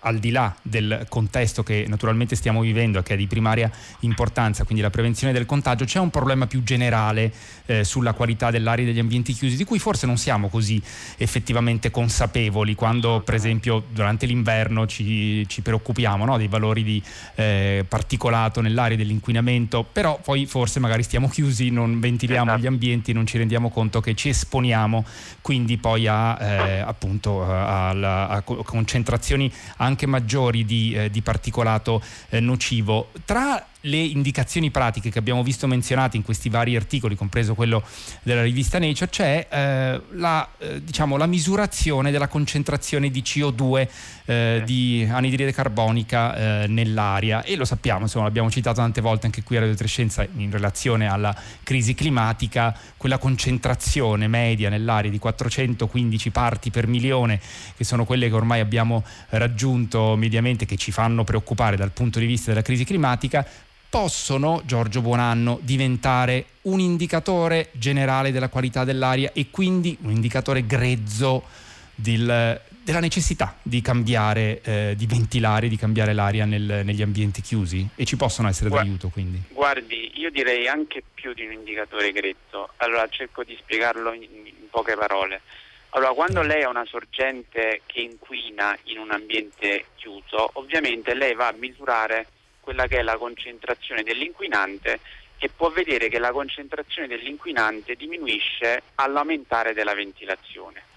al 0.00 0.18
di 0.18 0.30
là 0.30 0.54
del 0.62 1.06
contesto 1.08 1.62
che 1.62 1.84
naturalmente 1.88 2.36
stiamo 2.36 2.60
vivendo 2.60 2.98
e 2.98 3.02
che 3.02 3.14
è 3.14 3.16
di 3.16 3.26
primaria 3.26 3.70
importanza, 4.00 4.64
quindi 4.64 4.82
la 4.82 4.90
prevenzione 4.90 5.32
del 5.32 5.46
contagio, 5.46 5.84
c'è 5.84 5.98
un 5.98 6.10
problema 6.10 6.46
più 6.46 6.62
generale 6.62 7.32
eh, 7.66 7.84
sulla 7.84 8.12
qualità 8.12 8.50
dell'aria 8.50 8.84
degli 8.84 8.98
ambienti 8.98 9.32
chiusi, 9.32 9.56
di 9.56 9.64
cui 9.64 9.78
forse 9.78 10.06
non 10.06 10.16
siamo 10.16 10.48
così 10.48 10.80
effettivamente 11.16 11.90
consapevoli 11.90 12.74
quando 12.74 13.20
per 13.24 13.34
esempio 13.34 13.84
durante 13.90 14.26
l'inverno 14.26 14.86
ci, 14.86 15.46
ci 15.48 15.62
preoccupiamo 15.62 16.24
no, 16.24 16.36
dei 16.38 16.48
valori 16.48 16.82
di 16.82 17.02
eh, 17.34 17.84
particolato 17.88 18.60
nell'aria 18.60 18.96
dell'inquinamento, 18.96 19.84
però 19.84 20.20
poi 20.22 20.46
forse 20.46 20.80
magari 20.80 21.02
stiamo 21.02 21.28
chiusi, 21.28 21.70
non 21.70 22.00
ventiliamo 22.00 22.50
esatto. 22.50 22.62
gli 22.62 22.66
ambienti, 22.66 23.12
non 23.12 23.26
ci 23.26 23.38
rendiamo 23.38 23.70
conto 23.70 24.00
che 24.00 24.14
ci 24.14 24.28
esponiamo 24.28 25.04
quindi 25.40 25.78
poi 25.78 26.06
a, 26.06 26.36
eh, 26.40 26.78
appunto, 26.80 27.42
a, 27.42 27.88
a, 27.88 28.28
a 28.28 28.42
concentrazioni 28.42 29.50
anche 29.78 29.87
anche 29.88 30.06
maggiori 30.06 30.64
di, 30.64 30.94
eh, 30.94 31.10
di 31.10 31.20
particolato 31.22 32.00
eh, 32.28 32.40
nocivo. 32.40 33.10
Tra 33.24 33.66
le 33.82 33.96
indicazioni 33.96 34.70
pratiche 34.70 35.10
che 35.10 35.18
abbiamo 35.18 35.42
visto 35.42 35.66
menzionate 35.66 36.16
in 36.16 36.22
questi 36.22 36.48
vari 36.48 36.76
articoli, 36.76 37.14
compreso 37.14 37.54
quello 37.54 37.82
della 38.22 38.42
rivista 38.42 38.78
Nature, 38.78 39.10
c'è 39.10 39.46
eh, 39.50 40.00
la, 40.12 40.48
eh, 40.58 40.82
diciamo, 40.82 41.16
la, 41.16 41.26
misurazione 41.26 42.10
della 42.10 42.28
concentrazione 42.28 43.10
di 43.10 43.22
CO2, 43.22 43.88
eh, 44.28 44.60
di 44.66 45.08
anidride 45.10 45.52
carbonica 45.52 46.34
eh, 46.62 46.66
nell'aria. 46.66 47.42
E 47.42 47.56
lo 47.56 47.64
sappiamo, 47.64 48.02
insomma, 48.02 48.26
l'abbiamo 48.26 48.50
citato 48.50 48.80
tante 48.80 49.00
volte 49.00 49.24
anche 49.24 49.42
qui 49.42 49.56
a 49.56 49.60
Radio 49.60 49.74
Trescenza 49.74 50.26
in 50.36 50.50
relazione 50.50 51.08
alla 51.08 51.34
crisi 51.62 51.94
climatica, 51.94 52.76
quella 52.98 53.16
concentrazione 53.16 54.28
media 54.28 54.68
nell'aria 54.68 55.10
di 55.10 55.18
415 55.18 56.30
parti 56.30 56.70
per 56.70 56.86
milione, 56.86 57.40
che 57.74 57.84
sono 57.84 58.04
quelle 58.04 58.28
che 58.28 58.34
ormai 58.34 58.60
abbiamo 58.60 59.02
raggiunto 59.30 60.14
mediamente, 60.14 60.66
che 60.66 60.76
ci 60.76 60.92
fanno 60.92 61.24
preoccupare 61.24 61.76
dal 61.76 61.92
punto 61.92 62.18
di 62.18 62.26
vista 62.26 62.50
della 62.50 62.62
crisi 62.62 62.84
climatica, 62.84 63.46
possono, 63.88 64.60
Giorgio 64.66 65.00
Buonanno, 65.00 65.58
diventare 65.62 66.44
un 66.62 66.80
indicatore 66.80 67.70
generale 67.72 68.30
della 68.30 68.50
qualità 68.50 68.84
dell'aria 68.84 69.30
e 69.32 69.46
quindi 69.50 69.96
un 70.02 70.10
indicatore 70.10 70.66
grezzo 70.66 71.44
del, 71.94 72.60
della 72.88 73.00
necessità 73.00 73.54
di 73.60 73.82
cambiare, 73.82 74.62
eh, 74.62 74.94
di 74.96 75.04
ventilare, 75.04 75.68
di 75.68 75.76
cambiare 75.76 76.14
l'aria 76.14 76.46
nel, 76.46 76.80
negli 76.84 77.02
ambienti 77.02 77.42
chiusi 77.42 77.86
e 77.94 78.06
ci 78.06 78.16
possono 78.16 78.48
essere 78.48 78.70
Guardi, 78.70 78.88
d'aiuto 78.88 79.08
quindi. 79.10 79.42
Guardi, 79.50 80.12
io 80.14 80.30
direi 80.30 80.66
anche 80.68 81.02
più 81.12 81.34
di 81.34 81.44
un 81.44 81.52
indicatore 81.52 82.12
grezzo, 82.12 82.70
allora 82.76 83.06
cerco 83.08 83.44
di 83.44 83.54
spiegarlo 83.60 84.14
in, 84.14 84.22
in 84.22 84.70
poche 84.70 84.94
parole. 84.96 85.42
Allora, 85.90 86.12
quando 86.12 86.40
lei 86.40 86.62
ha 86.62 86.70
una 86.70 86.86
sorgente 86.86 87.82
che 87.84 88.00
inquina 88.00 88.74
in 88.84 89.00
un 89.00 89.10
ambiente 89.10 89.88
chiuso, 89.96 90.48
ovviamente 90.54 91.12
lei 91.12 91.34
va 91.34 91.48
a 91.48 91.54
misurare 91.58 92.26
quella 92.60 92.86
che 92.86 93.00
è 93.00 93.02
la 93.02 93.18
concentrazione 93.18 94.02
dell'inquinante 94.02 95.00
e 95.38 95.50
può 95.54 95.68
vedere 95.68 96.08
che 96.08 96.18
la 96.18 96.32
concentrazione 96.32 97.06
dell'inquinante 97.06 97.96
diminuisce 97.96 98.82
all'aumentare 98.94 99.74
della 99.74 99.94
ventilazione. 99.94 100.87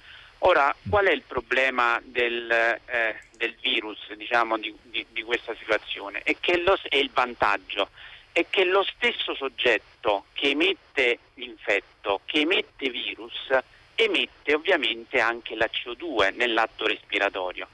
Ora, 0.43 0.75
qual 0.89 1.05
è 1.05 1.11
il 1.11 1.21
problema 1.21 2.01
del, 2.03 2.49
eh, 2.49 3.15
del 3.37 3.55
virus 3.61 4.11
diciamo, 4.13 4.57
di, 4.57 4.75
di, 4.81 5.05
di, 5.11 5.21
questa 5.21 5.55
situazione? 5.55 6.23
Lo, 6.63 6.77
è 6.89 6.95
il 6.95 7.11
vantaggio 7.13 7.89
è 8.31 8.47
che 8.49 8.63
lo 8.63 8.83
stesso 8.83 9.35
soggetto 9.35 10.25
che 10.33 10.49
emette 10.49 11.19
l'infetto, 11.35 12.21
che 12.25 12.39
emette 12.39 12.89
virus, 12.89 13.49
emette 13.93 14.55
ovviamente 14.55 15.19
anche 15.19 15.55
la 15.55 15.69
CO2 15.71 16.33
nell'atto 16.35 16.87
respiratorio. 16.87 17.67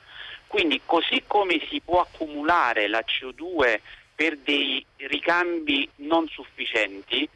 Quindi 0.47 0.81
così 0.83 1.23
come 1.25 1.65
si 1.69 1.79
può 1.79 2.01
accumulare 2.01 2.87
la 2.89 3.03
CO2 3.05 3.79
per 4.13 4.37
dei 4.39 4.85
ricambi 4.97 5.89
non 5.97 6.27
sufficienti, 6.27 7.29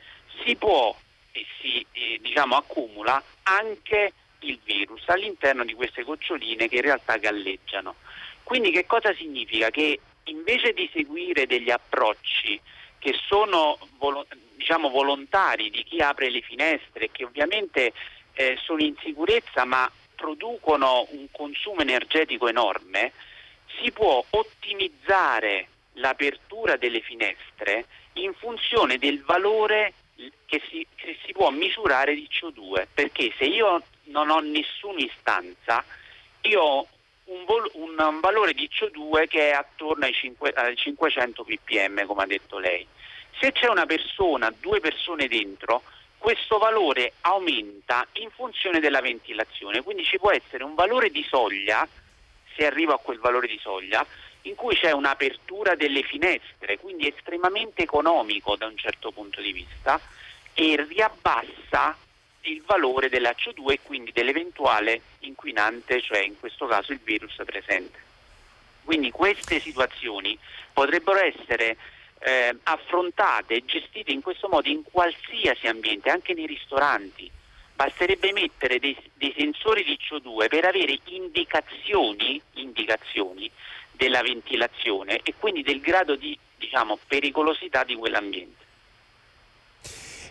si 0.43 0.57
può 0.57 0.93
e 1.31 1.45
si 1.61 1.85
eh, 1.93 2.19
diciamo, 2.21 2.57
accumula 2.57 3.21
anche 3.43 4.11
il 4.41 4.59
virus 4.63 5.03
all'interno 5.07 5.63
di 5.63 5.73
queste 5.73 6.03
goccioline 6.03 6.67
che 6.67 6.75
in 6.75 6.81
realtà 6.81 7.17
galleggiano. 7.17 7.95
Quindi 8.43 8.71
che 8.71 8.85
cosa 8.85 9.13
significa? 9.13 9.69
Che 9.69 9.99
invece 10.25 10.73
di 10.73 10.89
seguire 10.93 11.45
degli 11.45 11.69
approcci 11.69 12.59
che 12.99 13.15
sono 13.27 13.77
diciamo, 14.55 14.89
volontari 14.89 15.69
di 15.69 15.83
chi 15.83 16.01
apre 16.01 16.29
le 16.29 16.41
finestre, 16.41 17.09
che 17.11 17.23
ovviamente 17.23 17.93
eh, 18.33 18.57
sono 18.63 18.81
in 18.81 18.95
sicurezza 19.01 19.65
ma 19.65 19.91
producono 20.15 21.07
un 21.11 21.27
consumo 21.31 21.81
energetico 21.81 22.47
enorme, 22.47 23.11
si 23.81 23.91
può 23.91 24.23
ottimizzare 24.29 25.67
l'apertura 25.93 26.77
delle 26.77 27.01
finestre 27.01 27.85
in 28.13 28.33
funzione 28.33 28.97
del 28.97 29.21
valore 29.23 29.93
che 30.45 30.61
si, 30.69 30.85
che 30.95 31.17
si 31.25 31.31
può 31.31 31.49
misurare 31.49 32.13
di 32.13 32.27
CO2, 32.29 32.85
perché 32.93 33.33
se 33.37 33.45
io 33.45 33.81
non 34.11 34.29
ho 34.29 34.39
nessuna 34.39 34.99
istanza, 34.99 35.83
io 36.41 36.61
ho 36.61 36.87
un, 37.25 37.45
vol- 37.45 37.71
un, 37.73 38.19
valore 38.19 38.53
di 38.53 38.69
CO2 38.71 39.27
che 39.27 39.49
è 39.49 39.53
attorno 39.53 40.05
ai, 40.05 40.13
5, 40.13 40.51
ai 40.51 40.75
500 40.75 41.43
ppm, 41.43 42.05
come 42.05 42.23
ha 42.23 42.27
detto 42.27 42.59
lei. 42.59 42.85
Se 43.39 43.51
c'è 43.51 43.67
una 43.67 43.85
persona, 43.85 44.53
due 44.59 44.79
persone 44.79 45.27
dentro, 45.27 45.81
questo 46.17 46.59
valore 46.59 47.13
aumenta 47.21 48.05
in 48.13 48.29
funzione 48.29 48.79
della 48.79 49.01
ventilazione, 49.01 49.81
quindi 49.81 50.03
ci 50.03 50.19
può 50.19 50.31
essere 50.31 50.63
un 50.63 50.75
valore 50.75 51.09
di 51.09 51.25
soglia, 51.27 51.87
se 52.55 52.65
arrivo 52.65 52.93
a 52.93 52.99
quel 52.99 53.17
valore 53.17 53.47
di 53.47 53.57
soglia, 53.59 54.05
in 54.43 54.55
cui 54.55 54.75
c'è 54.75 54.91
un'apertura 54.91 55.75
delle 55.75 56.03
finestre, 56.03 56.77
quindi 56.77 57.07
estremamente 57.07 57.83
economico 57.83 58.55
da 58.55 58.67
un 58.67 58.77
certo 58.77 59.11
punto 59.11 59.41
di 59.41 59.51
vista, 59.51 59.99
e 60.53 60.85
riabbassa 60.87 61.97
il 62.41 62.61
valore 62.65 63.09
della 63.09 63.35
CO2 63.35 63.71
e 63.71 63.79
quindi 63.81 64.11
dell'eventuale 64.11 65.01
inquinante, 65.19 66.01
cioè 66.01 66.19
in 66.19 66.39
questo 66.39 66.65
caso 66.67 66.91
il 66.91 66.99
virus 67.03 67.35
presente. 67.45 67.99
Quindi 68.83 69.11
queste 69.11 69.59
situazioni 69.59 70.37
potrebbero 70.73 71.19
essere 71.19 71.77
eh, 72.19 72.55
affrontate 72.63 73.55
e 73.55 73.65
gestite 73.65 74.11
in 74.11 74.21
questo 74.21 74.47
modo 74.47 74.69
in 74.69 74.83
qualsiasi 74.83 75.67
ambiente, 75.67 76.09
anche 76.09 76.33
nei 76.33 76.47
ristoranti. 76.47 77.29
Basterebbe 77.75 78.31
mettere 78.31 78.79
dei, 78.79 78.95
dei 79.13 79.33
sensori 79.35 79.83
di 79.83 79.97
CO2 79.97 80.47
per 80.47 80.65
avere 80.65 80.99
indicazioni, 81.05 82.41
indicazioni, 82.53 83.49
della 83.91 84.21
ventilazione 84.21 85.19
e 85.21 85.35
quindi 85.37 85.61
del 85.61 85.79
grado 85.79 86.15
di 86.15 86.37
diciamo, 86.57 86.97
pericolosità 87.07 87.83
di 87.83 87.95
quell'ambiente. 87.95 88.65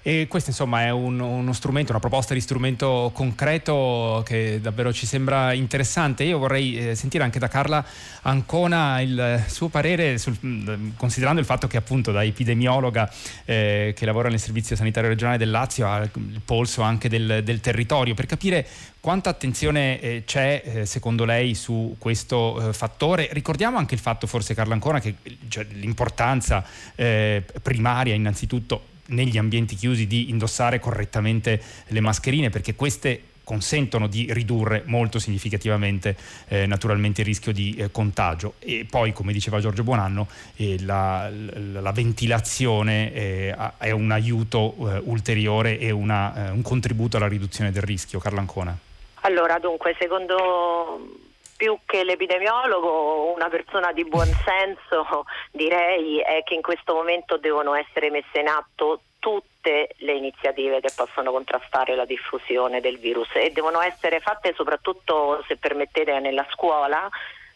E 0.03 0.29
questo 0.29 0.49
insomma 0.49 0.83
è 0.83 0.91
un, 0.91 1.21
uno 1.21 1.53
strumento, 1.53 1.91
una 1.91 2.01
proposta 2.01 2.33
di 2.33 2.41
strumento 2.41 3.11
concreto 3.13 4.23
che 4.25 4.59
davvero 4.61 4.95
ci 4.95 5.05
sembra 5.05 5.53
interessante. 5.53 6.25
Io 6.25 6.39
vorrei 6.39 6.91
eh, 6.91 6.95
sentire 6.95 7.23
anche 7.23 7.39
da 7.39 7.49
Carla 7.49 7.85
Ancona 8.23 9.01
il 9.03 9.45
suo 9.47 9.69
parere 9.69 10.17
sul, 10.17 10.93
considerando 10.97 11.41
il 11.41 11.47
fatto 11.47 11.67
che 11.67 11.77
appunto 11.77 12.13
da 12.13 12.25
epidemiologa 12.25 13.13
eh, 13.45 13.93
che 13.95 14.07
lavora 14.07 14.31
nel 14.31 14.41
servizio 14.41 14.75
sanitario 14.75 15.11
regionale 15.11 15.37
del 15.37 15.51
Lazio 15.51 15.87
ha 15.87 15.99
il 16.03 16.41
polso 16.45 16.81
anche 16.81 17.11
del, 17.11 17.43
del 17.45 17.61
territorio 17.61 18.15
per 18.15 18.25
capire 18.25 18.67
quanta 19.01 19.29
attenzione 19.31 20.01
eh, 20.01 20.23
c'è 20.25 20.63
eh, 20.65 20.87
secondo 20.87 21.27
lei 21.27 21.55
su 21.55 21.97
questo 21.99 22.69
eh, 22.69 22.73
fattore? 22.73 23.29
Ricordiamo 23.33 23.77
anche 23.77 23.95
il 23.95 24.01
fatto 24.01 24.27
forse 24.27 24.55
Carla 24.55 24.75
Ancona 24.75 24.99
che 24.99 25.17
cioè, 25.49 25.67
l'importanza 25.73 26.65
eh, 26.95 27.45
primaria 27.63 28.15
innanzitutto 28.15 28.90
negli 29.11 29.39
ambienti 29.39 29.75
chiusi 29.77 30.07
di 30.07 30.31
indossare 30.31 30.79
correttamente 30.79 31.61
le 31.89 32.01
mascherine 32.01 32.51
perché 32.51 32.75
queste 32.75 33.23
consentono 33.51 34.07
di 34.07 34.33
ridurre 34.33 34.85
molto 34.87 35.19
significativamente 35.19 36.17
eh, 36.47 36.67
naturalmente 36.67 37.23
il 37.23 37.27
rischio 37.27 37.53
di 37.53 37.75
eh, 37.77 37.91
contagio 37.91 38.55
e 38.61 38.87
poi 38.89 39.13
come 39.13 39.33
diceva 39.33 39.59
Giorgio 39.59 39.83
Buonanno 39.83 40.29
eh, 40.55 40.81
la, 40.83 41.29
la, 41.29 41.81
la, 41.81 41.91
ventilazione 41.91 43.13
eh, 43.13 43.57
è 43.79 43.91
un 43.91 44.13
aiuto 44.13 44.75
eh, 44.79 45.03
ulteriore 45.05 45.81
e 45.81 45.91
una, 45.91 46.47
eh, 46.47 46.51
un 46.51 46.63
contributo 46.63 47.17
alla 47.17 47.27
riduzione 47.27 47.73
del 47.73 47.83
rischio. 47.83 48.21
Carla 48.21 48.39
Ancona. 48.39 48.77
Allora 49.23 49.59
dunque 49.59 49.97
secondo 49.99 51.30
più 51.61 51.77
che 51.85 52.05
l'epidemiologo, 52.05 53.35
una 53.35 53.51
persona 53.51 53.93
di 53.93 54.07
buon 54.07 54.31
senso 54.47 55.27
direi 55.53 56.19
è 56.21 56.43
che 56.43 56.55
in 56.55 56.63
questo 56.63 56.95
momento 56.95 57.37
devono 57.37 57.75
essere 57.75 58.09
messe 58.09 58.41
in 58.41 58.49
atto 58.49 59.03
tutte 59.19 59.91
le 59.99 60.13
iniziative 60.13 60.81
che 60.81 60.91
possono 60.97 61.31
contrastare 61.31 61.95
la 61.95 62.07
diffusione 62.07 62.81
del 62.81 62.99
virus 62.99 63.29
e 63.35 63.51
devono 63.51 63.83
essere 63.83 64.21
fatte 64.21 64.55
soprattutto, 64.55 65.45
se 65.47 65.59
permettete, 65.59 66.19
nella 66.19 66.47
scuola 66.49 67.07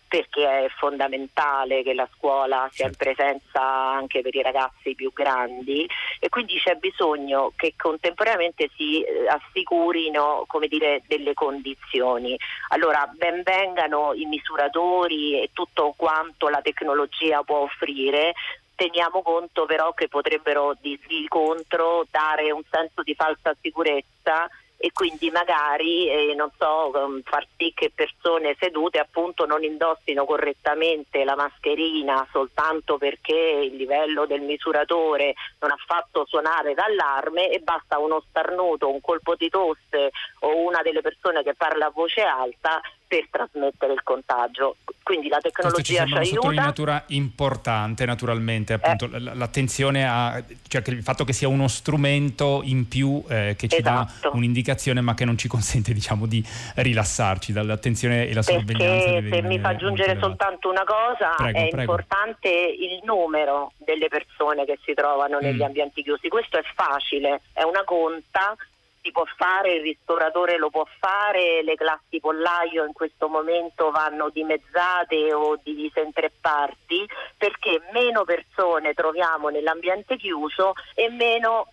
perché 0.06 0.66
è 0.66 0.68
fondamentale 0.76 1.82
che 1.82 1.94
la 1.94 2.06
scuola 2.14 2.68
sia 2.70 2.86
in 2.86 2.94
presenza 2.94 3.60
anche 3.62 4.20
per 4.20 4.34
i 4.34 4.42
ragazzi 4.42 4.94
più 4.94 5.12
grandi 5.14 5.88
e 6.24 6.30
quindi 6.30 6.56
c'è 6.56 6.76
bisogno 6.76 7.52
che 7.54 7.74
contemporaneamente 7.76 8.70
si 8.76 9.02
eh, 9.02 9.28
assicurino 9.28 10.46
dire, 10.70 11.02
delle 11.06 11.34
condizioni. 11.34 12.34
Allora 12.68 13.06
ben 13.14 13.42
vengano 13.42 14.14
i 14.14 14.24
misuratori 14.24 15.42
e 15.42 15.50
tutto 15.52 15.92
quanto 15.94 16.48
la 16.48 16.62
tecnologia 16.62 17.42
può 17.42 17.58
offrire, 17.58 18.32
teniamo 18.74 19.20
conto 19.20 19.66
però 19.66 19.92
che 19.92 20.08
potrebbero 20.08 20.74
di, 20.80 20.98
di 21.06 21.26
contro 21.28 22.06
dare 22.10 22.50
un 22.52 22.62
senso 22.70 23.02
di 23.02 23.14
falsa 23.14 23.54
sicurezza 23.60 24.48
e 24.84 24.92
quindi 24.92 25.30
magari 25.30 26.10
eh, 26.10 26.34
non 26.34 26.50
so, 26.58 26.90
um, 26.92 27.22
far 27.22 27.46
sì 27.56 27.72
che 27.74 27.90
persone 27.94 28.54
sedute 28.60 28.98
appunto 28.98 29.46
non 29.46 29.62
indossino 29.64 30.26
correttamente 30.26 31.24
la 31.24 31.34
mascherina 31.34 32.28
soltanto 32.30 32.98
perché 32.98 33.34
il 33.34 33.76
livello 33.76 34.26
del 34.26 34.42
misuratore 34.42 35.32
non 35.60 35.70
ha 35.70 35.78
fatto 35.86 36.26
suonare 36.26 36.74
d'allarme 36.74 37.48
e 37.48 37.60
basta 37.60 37.98
uno 37.98 38.22
starnuto, 38.28 38.90
un 38.90 39.00
colpo 39.00 39.34
di 39.36 39.48
tosse 39.48 40.10
o 40.40 40.54
una 40.58 40.82
delle 40.82 41.00
persone 41.00 41.42
che 41.42 41.54
parla 41.54 41.86
a 41.86 41.90
voce 41.90 42.20
alta 42.20 42.78
per 43.14 43.28
trasmettere 43.30 43.92
il 43.92 44.02
contagio. 44.02 44.76
Quindi 45.02 45.28
la 45.28 45.38
tecnologia 45.38 45.82
ci 45.82 45.98
aiuta. 45.98 46.16
È 46.16 46.16
una 46.16 46.24
sottolineatura 46.24 47.04
importante 47.08 48.04
naturalmente, 48.06 48.72
appunto, 48.72 49.04
eh. 49.04 49.20
l'attenzione 49.20 50.08
a 50.08 50.42
cioè 50.66 50.82
il 50.86 51.02
fatto 51.02 51.24
che 51.24 51.32
sia 51.32 51.46
uno 51.46 51.68
strumento 51.68 52.62
in 52.64 52.88
più 52.88 53.22
eh, 53.28 53.54
che 53.56 53.68
ci 53.68 53.78
esatto. 53.78 54.28
dà 54.28 54.34
un'indicazione 54.34 55.00
ma 55.00 55.14
che 55.14 55.24
non 55.24 55.38
ci 55.38 55.46
consente 55.46 55.92
diciamo 55.94 56.26
di 56.26 56.44
rilassarci 56.76 57.52
dall'attenzione 57.52 58.26
e 58.26 58.34
la 58.34 58.42
sorveglianza. 58.42 59.12
Perché 59.12 59.28
se 59.30 59.42
mi 59.42 59.58
fa 59.58 59.68
aggiungere 59.68 60.18
soltanto 60.18 60.70
una 60.70 60.84
cosa, 60.84 61.34
prego, 61.36 61.58
è 61.58 61.68
prego. 61.68 61.80
importante 61.80 62.48
il 62.48 63.00
numero 63.04 63.72
delle 63.76 64.08
persone 64.08 64.64
che 64.64 64.78
si 64.84 64.94
trovano 64.94 65.38
negli 65.38 65.60
mm. 65.60 65.66
ambienti 65.66 66.02
chiusi. 66.02 66.28
Questo 66.28 66.58
è 66.58 66.62
facile, 66.74 67.42
è 67.52 67.62
una 67.62 67.84
conta 67.84 68.56
si 69.04 69.12
può 69.12 69.24
fare, 69.36 69.74
il 69.74 69.82
ristoratore 69.82 70.56
lo 70.56 70.70
può 70.70 70.86
fare, 70.98 71.62
le 71.62 71.74
classi 71.74 72.20
pollaio 72.20 72.86
in 72.86 72.94
questo 72.94 73.28
momento 73.28 73.90
vanno 73.90 74.30
dimezzate 74.30 75.34
o 75.34 75.60
divise 75.62 76.00
in 76.00 76.12
tre 76.12 76.32
parti 76.40 77.06
perché 77.36 77.82
meno 77.92 78.24
persone 78.24 78.94
troviamo 78.94 79.50
nell'ambiente 79.50 80.16
chiuso 80.16 80.72
e 80.94 81.10
meno 81.10 81.68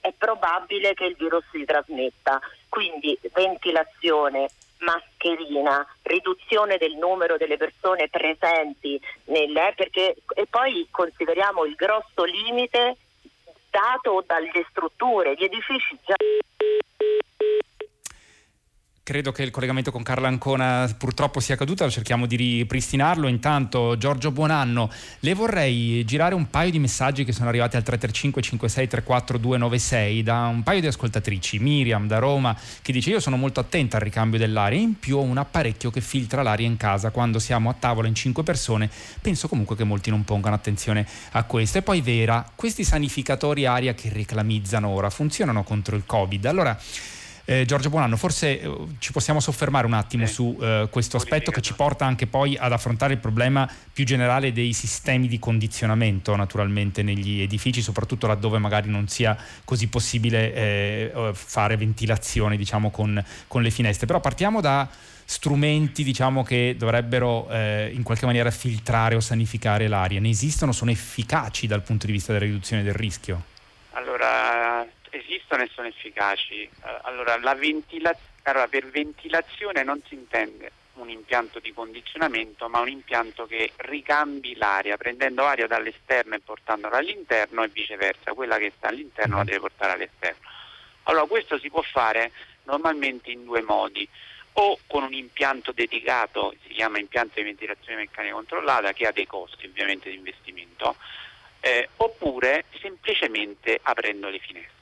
è 0.00 0.12
probabile 0.16 0.94
che 0.94 1.06
il 1.06 1.16
virus 1.16 1.44
si 1.50 1.64
trasmetta. 1.64 2.40
Quindi 2.68 3.18
ventilazione, 3.34 4.48
mascherina, 4.78 5.84
riduzione 6.02 6.78
del 6.78 6.94
numero 6.94 7.36
delle 7.36 7.56
persone 7.56 8.08
presenti 8.08 8.98
nelle, 9.24 9.72
perché, 9.74 10.14
e 10.34 10.46
poi 10.48 10.86
consideriamo 10.90 11.64
il 11.64 11.74
grosso 11.74 12.24
limite 12.24 12.96
dato 13.70 14.22
dalle 14.26 14.64
strutture, 14.70 15.34
gli 15.34 15.44
edifici 15.44 15.98
già 16.06 16.14
Credo 19.06 19.30
che 19.30 19.44
il 19.44 19.52
collegamento 19.52 19.92
con 19.92 20.02
Carla 20.02 20.26
Ancona 20.26 20.92
purtroppo 20.98 21.38
sia 21.38 21.54
caduto, 21.54 21.88
cerchiamo 21.88 22.26
di 22.26 22.34
ripristinarlo. 22.34 23.28
Intanto, 23.28 23.96
Giorgio 23.96 24.32
Buonanno, 24.32 24.90
le 25.20 25.32
vorrei 25.32 26.04
girare 26.04 26.34
un 26.34 26.50
paio 26.50 26.72
di 26.72 26.80
messaggi 26.80 27.22
che 27.22 27.30
sono 27.30 27.48
arrivati 27.48 27.76
al 27.76 27.84
335 27.84 28.42
56 28.42 28.88
34 28.88 29.38
296 29.38 30.22
da 30.24 30.46
un 30.46 30.64
paio 30.64 30.80
di 30.80 30.88
ascoltatrici. 30.88 31.60
Miriam 31.60 32.08
da 32.08 32.18
Roma 32.18 32.58
che 32.82 32.90
dice: 32.90 33.10
Io 33.10 33.20
sono 33.20 33.36
molto 33.36 33.60
attenta 33.60 33.98
al 33.98 34.02
ricambio 34.02 34.40
dell'aria. 34.40 34.80
In 34.80 34.98
più 34.98 35.18
ho 35.18 35.22
un 35.22 35.38
apparecchio 35.38 35.92
che 35.92 36.00
filtra 36.00 36.42
l'aria 36.42 36.66
in 36.66 36.76
casa. 36.76 37.12
Quando 37.12 37.38
siamo 37.38 37.70
a 37.70 37.76
tavola 37.78 38.08
in 38.08 38.14
cinque 38.16 38.42
persone, 38.42 38.90
penso 39.20 39.46
comunque 39.46 39.76
che 39.76 39.84
molti 39.84 40.10
non 40.10 40.24
pongano 40.24 40.56
attenzione 40.56 41.06
a 41.30 41.44
questo. 41.44 41.78
E 41.78 41.82
poi, 41.82 42.00
Vera, 42.00 42.44
questi 42.56 42.82
sanificatori 42.82 43.66
aria 43.66 43.94
che 43.94 44.08
reclamizzano 44.08 44.88
ora 44.88 45.10
funzionano 45.10 45.62
contro 45.62 45.94
il 45.94 46.02
Covid. 46.04 46.44
Allora. 46.46 46.76
Eh, 47.48 47.64
Giorgio 47.64 47.90
Buonanno, 47.90 48.16
forse 48.16 48.60
eh, 48.60 48.76
ci 48.98 49.12
possiamo 49.12 49.38
soffermare 49.38 49.86
un 49.86 49.92
attimo 49.92 50.24
eh, 50.24 50.26
su 50.26 50.58
eh, 50.60 50.88
questo 50.90 51.16
aspetto 51.16 51.52
che 51.52 51.60
ci 51.60 51.74
porta 51.74 52.04
anche 52.04 52.26
poi 52.26 52.56
ad 52.56 52.72
affrontare 52.72 53.12
il 53.12 53.20
problema 53.20 53.70
più 53.92 54.04
generale 54.04 54.52
dei 54.52 54.72
sistemi 54.72 55.28
di 55.28 55.38
condizionamento 55.38 56.34
naturalmente 56.34 57.04
negli 57.04 57.40
edifici, 57.40 57.82
soprattutto 57.82 58.26
laddove 58.26 58.58
magari 58.58 58.90
non 58.90 59.06
sia 59.06 59.38
così 59.62 59.86
possibile 59.86 60.54
eh, 60.54 61.30
fare 61.34 61.76
ventilazione 61.76 62.56
diciamo, 62.56 62.90
con, 62.90 63.24
con 63.46 63.62
le 63.62 63.70
finestre. 63.70 64.06
Però 64.06 64.18
partiamo 64.18 64.60
da 64.60 64.88
strumenti 65.24 66.02
diciamo, 66.02 66.42
che 66.42 66.74
dovrebbero 66.76 67.48
eh, 67.48 67.92
in 67.94 68.02
qualche 68.02 68.26
maniera 68.26 68.50
filtrare 68.50 69.14
o 69.14 69.20
sanificare 69.20 69.86
l'aria. 69.86 70.18
Ne 70.18 70.30
esistono? 70.30 70.72
Sono 70.72 70.90
efficaci 70.90 71.68
dal 71.68 71.82
punto 71.82 72.06
di 72.06 72.12
vista 72.12 72.32
della 72.32 72.44
riduzione 72.44 72.82
del 72.82 72.94
rischio? 72.94 73.54
Allora, 73.92 74.84
esistono 75.10 75.62
e 75.62 75.70
sono 75.72 75.88
efficaci. 75.88 76.62
Eh, 76.62 76.70
allora, 77.02 77.36
ventila- 77.54 78.16
allora, 78.42 78.68
per 78.68 78.86
ventilazione 78.88 79.82
non 79.82 80.02
si 80.06 80.14
intende 80.14 80.72
un 80.94 81.10
impianto 81.10 81.58
di 81.58 81.72
condizionamento, 81.72 82.68
ma 82.68 82.80
un 82.80 82.88
impianto 82.88 83.46
che 83.46 83.72
ricambi 83.76 84.56
l'aria, 84.56 84.96
prendendo 84.96 85.44
aria 85.44 85.66
dall'esterno 85.66 86.34
e 86.34 86.40
portandola 86.40 86.96
all'interno 86.96 87.62
e 87.62 87.68
viceversa, 87.68 88.32
quella 88.32 88.56
che 88.58 88.72
sta 88.76 88.88
all'interno 88.88 89.36
la 89.36 89.44
deve 89.44 89.60
portare 89.60 89.92
all'esterno. 89.92 90.48
Allora, 91.04 91.26
questo 91.26 91.58
si 91.58 91.68
può 91.70 91.82
fare 91.82 92.32
normalmente 92.64 93.30
in 93.30 93.44
due 93.44 93.62
modi, 93.62 94.08
o 94.58 94.78
con 94.86 95.02
un 95.02 95.12
impianto 95.12 95.72
dedicato, 95.72 96.54
si 96.66 96.72
chiama 96.72 96.98
impianto 96.98 97.34
di 97.36 97.44
ventilazione 97.44 97.96
meccanica 97.96 98.34
controllata, 98.34 98.92
che 98.92 99.06
ha 99.06 99.12
dei 99.12 99.26
costi 99.26 99.66
ovviamente 99.66 100.08
di 100.08 100.16
investimento, 100.16 100.96
eh, 101.60 101.90
oppure 101.96 102.64
semplicemente 102.80 103.78
aprendo 103.82 104.28
le 104.30 104.38
finestre. 104.38 104.75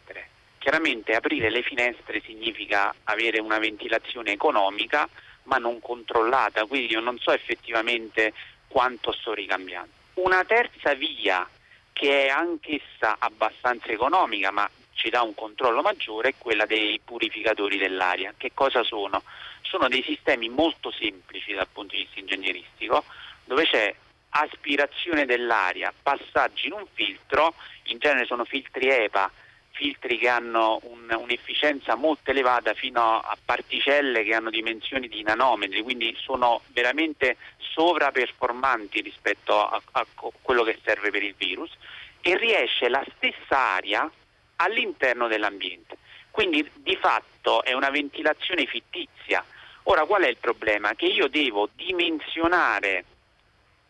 Chiaramente 0.64 1.14
aprire 1.14 1.50
le 1.50 1.61
finestre 1.61 2.22
significa 2.24 2.94
avere 3.05 3.38
una 3.38 3.59
ventilazione 3.59 4.33
economica 4.33 5.07
ma 5.42 5.59
non 5.59 5.79
controllata, 5.79 6.64
quindi 6.64 6.90
io 6.94 7.00
non 7.00 7.18
so 7.18 7.33
effettivamente 7.33 8.33
quanto 8.66 9.12
sto 9.12 9.35
ricambiando. 9.35 9.90
Una 10.14 10.42
terza 10.46 10.94
via 10.94 11.46
che 11.92 12.24
è 12.24 12.29
anch'essa 12.31 13.16
abbastanza 13.18 13.88
economica 13.88 14.50
ma 14.53 14.66
ci 14.94 15.11
dà 15.11 15.20
un 15.20 15.35
controllo 15.35 15.83
maggiore 15.83 16.31
è 16.31 16.35
quella 16.38 16.64
dei 16.64 16.98
purificatori 17.05 17.77
dell'aria. 17.77 18.33
Che 18.35 18.53
cosa 18.55 18.83
sono? 18.85 19.22
Sono 19.61 19.87
dei 19.88 20.03
sistemi 20.03 20.48
molto 20.48 20.90
semplici 20.90 21.53
dal 21.53 21.68
punto 21.70 21.94
di 21.94 22.05
vista 22.05 22.20
ingegneristico 22.20 23.05
dove 23.44 23.66
c'è 23.66 23.94
aspirazione 24.31 25.27
dell'aria, 25.27 25.92
passaggi 26.03 26.68
in 26.68 26.72
un 26.72 26.87
filtro, 26.90 27.53
in 27.83 27.98
genere 27.98 28.24
sono 28.24 28.46
filtri 28.46 28.88
EPA 28.88 29.31
filtri 29.74 30.18
che 30.18 30.28
hanno 30.28 30.78
un, 30.84 31.14
un'efficienza 31.18 31.96
molto 31.96 32.30
elevata 32.30 32.74
fino 32.74 33.18
a 33.20 33.37
particelle 33.44 34.22
che 34.22 34.32
hanno 34.32 34.50
dimensioni 34.50 35.08
di 35.08 35.22
nanometri, 35.22 35.82
quindi 35.82 36.16
sono 36.18 36.62
veramente 36.68 37.37
sovraperformanti 37.58 39.00
rispetto 39.00 39.66
a, 39.66 39.80
a 39.92 40.06
quello 40.40 40.62
che 40.62 40.78
serve 40.82 41.10
per 41.10 41.22
il 41.22 41.34
virus 41.37 41.72
e 42.20 42.37
riesce 42.37 42.88
la 42.88 43.04
stessa 43.16 43.58
aria 43.74 44.10
all'interno 44.56 45.26
dell'ambiente. 45.26 45.98
Quindi 46.30 46.68
di 46.76 46.96
fatto 46.96 47.62
è 47.64 47.72
una 47.72 47.90
ventilazione 47.90 48.66
fittizia. 48.66 49.44
Ora 49.84 50.04
qual 50.04 50.22
è 50.22 50.28
il 50.28 50.38
problema? 50.38 50.94
Che 50.94 51.06
io 51.06 51.28
devo 51.28 51.68
dimensionare 51.74 53.04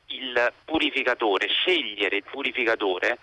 il 0.07 0.53
purificatore, 0.65 1.47
scegliere 1.49 2.17
il 2.17 2.25
purificatore 2.25 3.19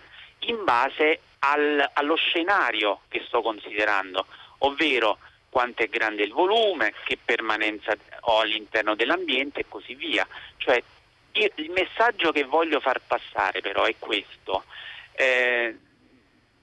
in 0.46 0.64
base 0.64 1.20
al, 1.44 1.90
allo 1.94 2.16
scenario 2.16 3.00
che 3.08 3.22
sto 3.26 3.42
considerando, 3.42 4.26
ovvero 4.58 5.18
quanto 5.48 5.82
è 5.82 5.88
grande 5.88 6.22
il 6.22 6.32
volume, 6.32 6.94
che 7.04 7.18
permanenza 7.22 7.94
ho 8.20 8.40
all'interno 8.40 8.94
dell'ambiente 8.94 9.60
e 9.60 9.64
così 9.68 9.94
via. 9.94 10.26
Cioè, 10.56 10.82
il 11.32 11.70
messaggio 11.70 12.32
che 12.32 12.44
voglio 12.44 12.80
far 12.80 13.00
passare 13.06 13.60
però 13.60 13.84
è 13.84 13.94
questo. 13.98 14.64
Eh, 15.12 15.76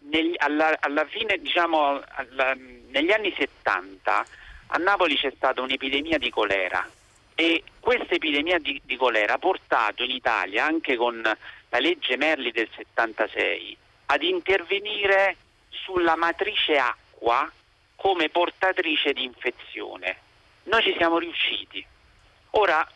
negli, 0.01 0.33
alla, 0.37 0.77
alla, 0.79 1.05
fine, 1.05 1.37
diciamo, 1.37 2.01
alla, 2.07 2.55
negli 2.87 3.11
anni 3.11 3.33
70 3.37 4.25
a 4.67 4.77
Napoli 4.77 5.17
c'è 5.17 5.31
stata 5.35 5.61
un'epidemia 5.61 6.17
di 6.17 6.29
colera 6.29 6.87
e 7.35 7.63
questa 7.79 8.15
epidemia 8.15 8.59
di, 8.59 8.81
di 8.83 8.95
colera 8.95 9.35
ha 9.35 9.39
portato 9.39 10.03
in 10.03 10.11
Italia, 10.11 10.65
anche 10.65 10.95
con 10.95 11.21
la 11.21 11.79
legge 11.79 12.17
Merli 12.17 12.51
del 12.51 12.69
76, 12.75 13.77
ad 14.11 14.23
intervenire 14.23 15.35
sulla 15.69 16.15
matrice 16.15 16.77
acqua 16.77 17.49
come 17.95 18.29
portatrice 18.29 19.13
di 19.13 19.23
infezione. 19.23 20.17
Noi 20.63 20.81
ci 20.81 20.95
siamo 20.97 21.19
riusciti. 21.19 21.85
Ora 22.51 22.87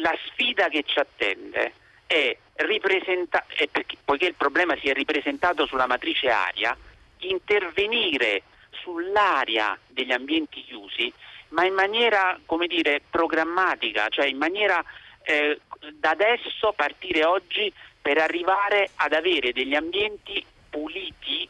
la 0.00 0.16
sfida 0.26 0.68
che 0.68 0.82
ci 0.86 0.98
attende 0.98 1.72
è, 2.06 2.36
ripresenta- 2.54 3.44
è 3.48 3.66
perché, 3.68 3.96
poiché 4.02 4.26
il 4.26 4.34
problema 4.34 4.76
si 4.78 4.88
è 4.88 4.94
ripresentato 4.94 5.66
sulla 5.66 5.86
matrice 5.86 6.28
aria, 6.28 6.76
intervenire 7.18 8.42
sull'aria 8.70 9.78
degli 9.86 10.12
ambienti 10.12 10.64
chiusi, 10.64 11.12
ma 11.48 11.66
in 11.66 11.74
maniera, 11.74 12.38
come 12.46 12.66
dire, 12.66 13.02
programmatica, 13.10 14.08
cioè 14.08 14.26
in 14.26 14.38
maniera 14.38 14.82
eh, 15.22 15.60
da 15.92 16.10
adesso, 16.10 16.72
partire 16.74 17.24
oggi, 17.24 17.70
per 18.00 18.18
arrivare 18.18 18.90
ad 18.96 19.12
avere 19.12 19.52
degli 19.52 19.74
ambienti 19.74 20.44
puliti 20.72 21.46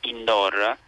indoor 0.00 0.78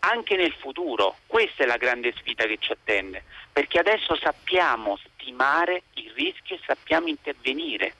anche 0.00 0.36
nel 0.36 0.52
futuro. 0.52 1.16
Questa 1.26 1.64
è 1.64 1.66
la 1.66 1.78
grande 1.78 2.12
sfida 2.16 2.44
che 2.44 2.58
ci 2.60 2.70
attende, 2.70 3.24
perché 3.52 3.78
adesso 3.78 4.14
sappiamo 4.16 4.98
stimare 5.14 5.82
il 5.94 6.12
rischio 6.12 6.56
e 6.56 6.60
sappiamo 6.64 7.08
intervenire. 7.08 7.94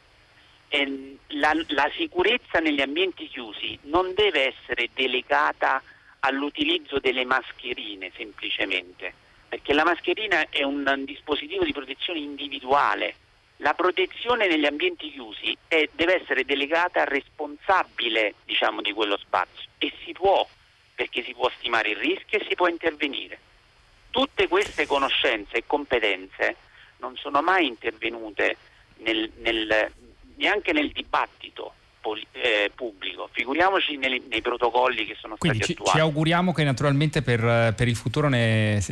E 0.68 1.16
la, 1.29 1.53
la 1.68 1.90
sicurezza 1.96 2.61
negli 2.61 2.81
ambienti 2.81 3.26
chiusi 3.29 3.76
non 3.85 4.14
deve 4.14 4.55
essere 4.55 4.90
delegata 4.94 5.83
all'utilizzo 6.20 7.00
delle 7.00 7.24
mascherine 7.24 8.12
semplicemente, 8.14 9.12
perché 9.48 9.72
la 9.72 9.85
mascherina 9.85 10.46
è 10.48 10.62
un 10.62 11.03
dispositivo 11.05 11.64
di 11.64 11.72
protezione 11.72 12.20
individuale 12.20 13.16
la 13.61 13.75
protezione 13.75 14.46
negli 14.46 14.64
ambienti 14.64 15.11
chiusi 15.11 15.57
è, 15.68 15.88
deve 15.92 16.20
essere 16.20 16.44
delegata 16.44 17.01
al 17.01 17.07
responsabile 17.07 18.35
diciamo, 18.44 18.81
di 18.81 18.92
quello 18.92 19.16
spazio 19.18 19.68
e 19.79 19.92
si 20.05 20.12
può, 20.12 20.46
perché 20.94 21.23
si 21.23 21.35
può 21.35 21.51
stimare 21.59 21.90
il 21.90 21.96
rischio 21.96 22.38
e 22.38 22.46
si 22.49 22.55
può 22.55 22.68
intervenire. 22.68 23.38
Tutte 24.11 24.49
queste 24.49 24.87
conoscenze 24.87 25.59
e 25.59 25.64
competenze 25.66 26.57
non 26.99 27.16
sono 27.16 27.42
mai 27.42 27.66
intervenute 27.66 28.57
nel, 28.99 29.31
nel, 29.37 29.92
neanche 30.37 30.73
nel 30.73 30.90
dibattito 30.90 31.75
poli- 32.00 32.26
eh, 32.32 32.70
pubblico, 32.74 33.28
figuriamoci 33.30 33.96
nei, 33.96 34.22
nei, 34.28 34.40
protocolli 34.40 35.04
che 35.04 35.16
sono 35.20 35.36
Quindi 35.38 35.58
stati 35.58 35.74
ci, 35.74 35.78
attuati. 35.78 35.98
Ci 35.98 36.04
auguriamo 36.04 36.52
che 36.52 36.64
naturalmente 36.64 37.22
per, 37.22 37.74
per 37.74 37.86
il 37.86 37.96
futuro 37.96 38.28
ne, 38.28 38.82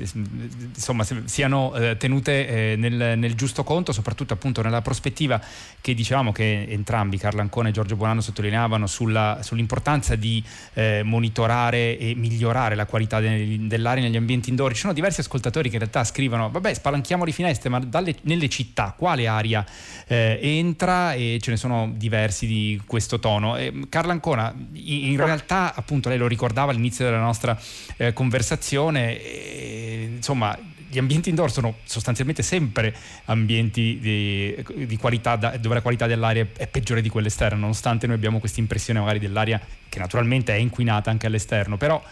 insomma, 0.74 1.04
siano 1.24 1.74
eh, 1.74 1.96
tenute 1.96 2.72
eh, 2.72 2.76
nel, 2.76 3.18
nel, 3.18 3.34
giusto 3.34 3.64
conto, 3.64 3.92
soprattutto 3.92 4.34
appunto 4.34 4.62
nella 4.62 4.82
prospettiva 4.82 5.40
che 5.80 5.94
dicevamo 5.94 6.32
che 6.32 6.66
entrambi, 6.68 7.16
Carlo 7.16 7.40
Ancona 7.40 7.70
e 7.70 7.72
Giorgio 7.72 7.96
Buonanno, 7.96 8.20
sottolineavano 8.20 8.86
sulla, 8.86 9.38
sull'importanza 9.42 10.14
di 10.14 10.42
eh, 10.74 11.02
monitorare 11.02 11.98
e 11.98 12.14
migliorare 12.14 12.74
la 12.74 12.86
qualità 12.86 13.20
de, 13.20 13.66
dell'aria 13.66 14.02
negli 14.02 14.16
ambienti 14.16 14.50
indoor. 14.50 14.72
Ci 14.72 14.80
sono 14.80 14.92
diversi 14.92 15.20
ascoltatori 15.20 15.68
che 15.68 15.76
in 15.76 15.80
realtà 15.80 16.04
scrivono, 16.04 16.50
vabbè 16.50 16.74
spalanchiamo 16.74 17.24
le 17.24 17.32
finestre, 17.32 17.70
ma 17.70 17.78
dalle, 17.80 18.14
nelle 18.22 18.48
città 18.48 18.94
quale 18.96 19.26
aria 19.26 19.64
eh, 20.06 20.38
entra? 20.40 21.14
E 21.14 21.38
ce 21.40 21.50
ne 21.50 21.56
sono 21.56 21.90
diversi 21.96 22.46
di 22.46 22.80
questi 22.86 22.97
questo 22.98 23.20
tono. 23.20 23.56
Eh, 23.56 23.86
Carla 23.88 24.12
Ancona, 24.12 24.52
in, 24.72 25.12
in, 25.12 25.16
realtà 25.16 25.72
appunto 25.74 26.08
lei 26.08 26.18
lo 26.18 26.26
ricordava 26.26 26.72
all'inizio 26.72 27.04
della 27.04 27.20
nostra 27.20 27.58
eh, 27.96 28.12
conversazione, 28.12 29.22
eh, 29.22 30.10
insomma 30.16 30.58
gli 30.90 30.98
ambienti 30.98 31.28
indoor 31.28 31.52
sono 31.52 31.76
sostanzialmente 31.84 32.42
sempre 32.42 32.94
ambienti 33.26 33.98
di, 34.00 34.86
di 34.86 34.96
qualità, 34.96 35.36
dove 35.36 35.74
la 35.74 35.82
qualità 35.82 36.06
dell'aria 36.06 36.48
è 36.56 36.66
peggiore 36.66 37.02
di 37.02 37.08
quella 37.08 37.28
esterna, 37.28 37.58
nonostante 37.58 38.06
noi 38.06 38.16
abbiamo 38.16 38.40
questa 38.40 38.58
impressione 38.60 38.98
magari 38.98 39.18
dell'aria 39.18 39.60
che 39.88 39.98
naturalmente 39.98 40.52
è 40.52 40.56
inquinata 40.56 41.10
anche 41.10 41.26
all'esterno, 41.26 41.76
però 41.76 42.02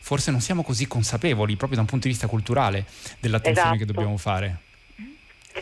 forse 0.00 0.30
non 0.30 0.40
siamo 0.40 0.62
così 0.62 0.86
consapevoli 0.86 1.56
proprio 1.56 1.76
da 1.76 1.82
un 1.82 1.88
punto 1.88 2.06
di 2.06 2.12
vista 2.12 2.26
culturale 2.26 2.84
dell'attenzione 3.20 3.76
esatto. 3.76 3.78
che 3.78 3.86
dobbiamo 3.86 4.16
fare. 4.18 4.58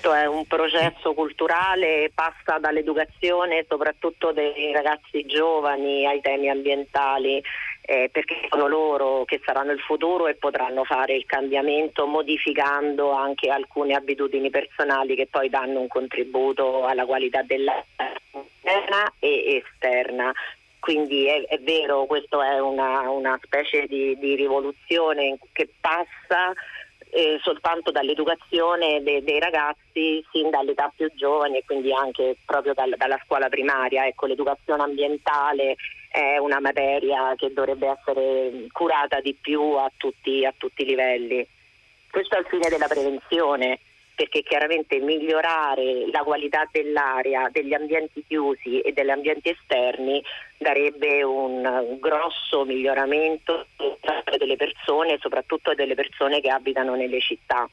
Questo 0.02 0.20
è 0.20 0.26
un 0.26 0.44
processo 0.46 1.14
culturale, 1.14 2.10
passa 2.12 2.58
dall'educazione 2.58 3.64
soprattutto 3.68 4.32
dei 4.32 4.72
ragazzi 4.72 5.24
giovani 5.26 6.04
ai 6.04 6.20
temi 6.20 6.48
ambientali, 6.48 7.40
eh, 7.82 8.08
perché 8.10 8.48
sono 8.50 8.66
loro 8.66 9.24
che 9.24 9.40
saranno 9.44 9.70
il 9.70 9.78
futuro 9.78 10.26
e 10.26 10.34
potranno 10.34 10.82
fare 10.82 11.14
il 11.14 11.24
cambiamento 11.24 12.08
modificando 12.08 13.12
anche 13.12 13.48
alcune 13.48 13.94
abitudini 13.94 14.50
personali 14.50 15.14
che 15.14 15.28
poi 15.30 15.48
danno 15.48 15.78
un 15.78 15.86
contributo 15.86 16.84
alla 16.84 17.06
qualità 17.06 17.42
dell'aria 17.42 17.84
interna 18.32 19.12
e 19.20 19.62
esterna. 19.62 20.32
Quindi 20.80 21.28
è, 21.28 21.44
è 21.46 21.60
vero, 21.60 22.06
questa 22.06 22.44
è 22.44 22.58
una, 22.58 23.08
una 23.08 23.38
specie 23.40 23.86
di, 23.86 24.18
di 24.18 24.34
rivoluzione 24.34 25.38
che 25.52 25.68
passa 25.80 26.52
eh, 27.14 27.38
soltanto 27.42 27.90
dall'educazione 27.90 29.02
de- 29.02 29.22
dei 29.22 29.38
ragazzi 29.38 30.24
sin 30.32 30.48
dall'età 30.48 30.90
più 30.96 31.12
giovane 31.14 31.58
e 31.58 31.64
quindi 31.66 31.92
anche 31.92 32.36
proprio 32.46 32.72
dal- 32.72 32.94
dalla 32.96 33.20
scuola 33.24 33.50
primaria. 33.50 34.06
Ecco, 34.06 34.24
l'educazione 34.24 34.82
ambientale 34.82 35.76
è 36.10 36.38
una 36.38 36.58
materia 36.58 37.34
che 37.36 37.52
dovrebbe 37.52 37.88
essere 37.88 38.66
curata 38.72 39.20
di 39.20 39.36
più 39.38 39.60
a 39.60 39.90
tutti, 39.94 40.44
a 40.46 40.54
tutti 40.56 40.82
i 40.82 40.86
livelli. 40.86 41.46
Questo 42.10 42.38
il 42.38 42.46
fine 42.46 42.68
della 42.70 42.88
prevenzione 42.88 43.78
perché 44.14 44.42
chiaramente 44.42 44.98
migliorare 45.00 46.10
la 46.10 46.22
qualità 46.22 46.68
dell'aria, 46.70 47.48
degli 47.50 47.74
ambienti 47.74 48.24
chiusi 48.26 48.80
e 48.80 48.92
degli 48.92 49.10
ambienti 49.10 49.50
esterni 49.50 50.22
darebbe 50.58 51.22
un 51.22 51.98
grosso 51.98 52.64
miglioramento 52.64 53.66
delle 54.38 54.56
persone, 54.56 55.18
soprattutto 55.20 55.74
delle 55.74 55.94
persone 55.94 56.40
che 56.40 56.50
abitano 56.50 56.94
nelle 56.94 57.20
città. 57.20 57.68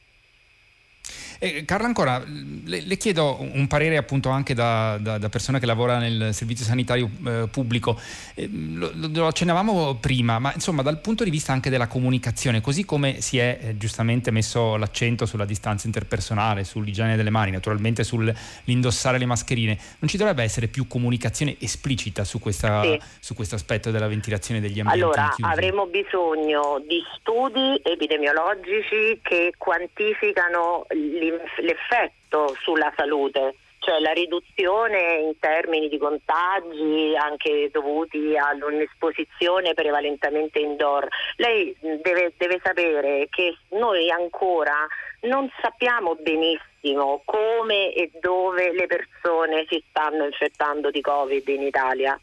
Eh, 1.42 1.64
Carla 1.64 1.86
ancora, 1.86 2.22
le, 2.26 2.82
le, 2.82 2.96
chiedo 2.98 3.38
un 3.40 3.66
parere 3.66 3.96
appunto 3.96 4.28
anche 4.28 4.52
da, 4.52 4.98
da, 5.00 5.16
da 5.16 5.30
persona 5.30 5.58
che 5.58 5.64
lavora 5.64 5.96
nel 5.96 6.34
servizio 6.34 6.66
sanitario 6.66 7.08
eh, 7.26 7.48
pubblico. 7.50 7.98
Eh, 8.34 8.46
lo, 8.52 8.92
lo, 8.94 9.26
accennavamo 9.26 9.94
prima, 9.94 10.38
ma 10.38 10.52
insomma 10.52 10.82
dal 10.82 11.00
punto 11.00 11.24
di 11.24 11.30
vista 11.30 11.50
anche 11.54 11.70
della 11.70 11.86
comunicazione, 11.86 12.60
così 12.60 12.84
come 12.84 13.22
si 13.22 13.38
è 13.38 13.58
eh, 13.58 13.76
giustamente 13.78 14.30
messo 14.30 14.76
l'accento 14.76 15.24
sulla 15.24 15.46
distanza 15.46 15.86
interpersonale, 15.86 16.62
sull'igiene 16.62 17.16
delle 17.16 17.30
mani, 17.30 17.52
naturalmente 17.52 18.04
sull'indossare 18.04 19.16
le 19.16 19.24
mascherine, 19.24 19.78
non 20.00 20.10
ci 20.10 20.18
dovrebbe 20.18 20.42
essere 20.42 20.68
più 20.68 20.86
comunicazione 20.86 21.56
esplicita 21.58 22.22
su, 22.24 22.38
questa, 22.38 22.82
sì. 22.82 23.00
su 23.18 23.32
questo 23.32 23.54
aspetto 23.54 23.90
della 23.90 24.08
ventilazione 24.08 24.60
degli 24.60 24.78
ambienti? 24.78 25.04
Allora, 25.04 25.34
avremo 25.40 25.86
bisogno 25.86 26.84
di 26.86 27.02
studi 27.16 27.80
epidemiologici 27.82 29.20
che 29.22 29.54
quantificano 29.56 30.84
gli 30.90 31.29
l'effetto 31.58 32.54
sulla 32.60 32.92
salute, 32.96 33.54
cioè 33.78 33.98
la 34.00 34.12
riduzione 34.12 35.16
in 35.16 35.38
termini 35.38 35.88
di 35.88 35.98
contagi 35.98 37.14
anche 37.16 37.70
dovuti 37.72 38.36
all'esposizione 38.36 39.74
prevalentemente 39.74 40.58
indoor. 40.58 41.08
Lei 41.36 41.74
deve, 41.80 42.32
deve 42.36 42.60
sapere 42.62 43.28
che 43.30 43.56
noi 43.70 44.10
ancora 44.10 44.86
non 45.22 45.50
sappiamo 45.60 46.14
benissimo 46.16 47.22
come 47.24 47.92
e 47.92 48.10
dove 48.20 48.72
le 48.72 48.86
persone 48.86 49.66
si 49.68 49.82
stanno 49.88 50.24
infettando 50.24 50.90
di 50.90 51.00
Covid 51.00 51.46
in 51.48 51.62
Italia 51.62 52.18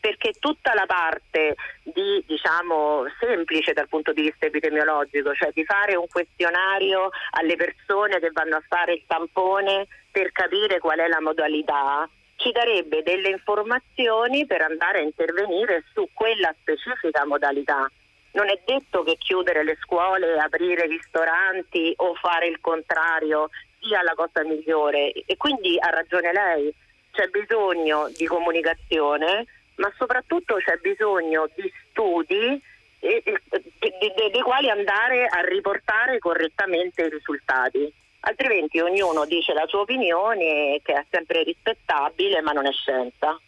perché 0.00 0.32
tutta 0.40 0.72
la 0.74 0.86
parte 0.86 1.54
di, 1.82 2.24
diciamo, 2.26 3.04
semplice 3.20 3.72
dal 3.72 3.88
punto 3.88 4.12
di 4.12 4.22
vista 4.22 4.46
epidemiologico, 4.46 5.34
cioè 5.34 5.50
di 5.52 5.64
fare 5.64 5.94
un 5.94 6.08
questionario 6.08 7.10
alle 7.32 7.56
persone 7.56 8.18
che 8.18 8.30
vanno 8.32 8.56
a 8.56 8.62
fare 8.66 8.94
il 8.94 9.04
tampone 9.06 9.86
per 10.10 10.32
capire 10.32 10.78
qual 10.78 10.98
è 10.98 11.06
la 11.06 11.20
modalità, 11.20 12.08
ci 12.36 12.50
darebbe 12.52 13.02
delle 13.02 13.28
informazioni 13.28 14.46
per 14.46 14.62
andare 14.62 15.00
a 15.00 15.02
intervenire 15.02 15.84
su 15.92 16.08
quella 16.14 16.52
specifica 16.58 17.26
modalità. 17.26 17.88
Non 18.32 18.48
è 18.48 18.58
detto 18.64 19.02
che 19.02 19.16
chiudere 19.18 19.62
le 19.62 19.76
scuole, 19.82 20.38
aprire 20.38 20.86
ristoranti 20.86 21.92
o 21.96 22.14
fare 22.14 22.46
il 22.46 22.60
contrario 22.60 23.50
sia 23.80 24.02
la 24.02 24.14
cosa 24.14 24.42
migliore 24.44 25.12
e 25.12 25.36
quindi 25.36 25.76
ha 25.78 25.90
ragione 25.90 26.32
lei, 26.32 26.74
c'è 27.12 27.26
bisogno 27.26 28.08
di 28.16 28.24
comunicazione 28.26 29.44
ma 29.76 29.92
soprattutto 29.96 30.56
c'è 30.56 30.76
bisogno 30.76 31.48
di 31.54 31.72
studi 31.88 32.60
dei 33.00 34.42
quali 34.42 34.68
andare 34.68 35.26
a 35.26 35.40
riportare 35.40 36.18
correttamente 36.18 37.02
i 37.02 37.08
risultati. 37.08 37.90
Altrimenti 38.20 38.78
ognuno 38.80 39.24
dice 39.24 39.54
la 39.54 39.66
sua 39.66 39.80
opinione 39.80 40.80
che 40.82 40.92
è 40.92 41.04
sempre 41.10 41.42
rispettabile 41.42 42.42
ma 42.42 42.52
non 42.52 42.66
è 42.66 42.72
scienza. 42.72 43.40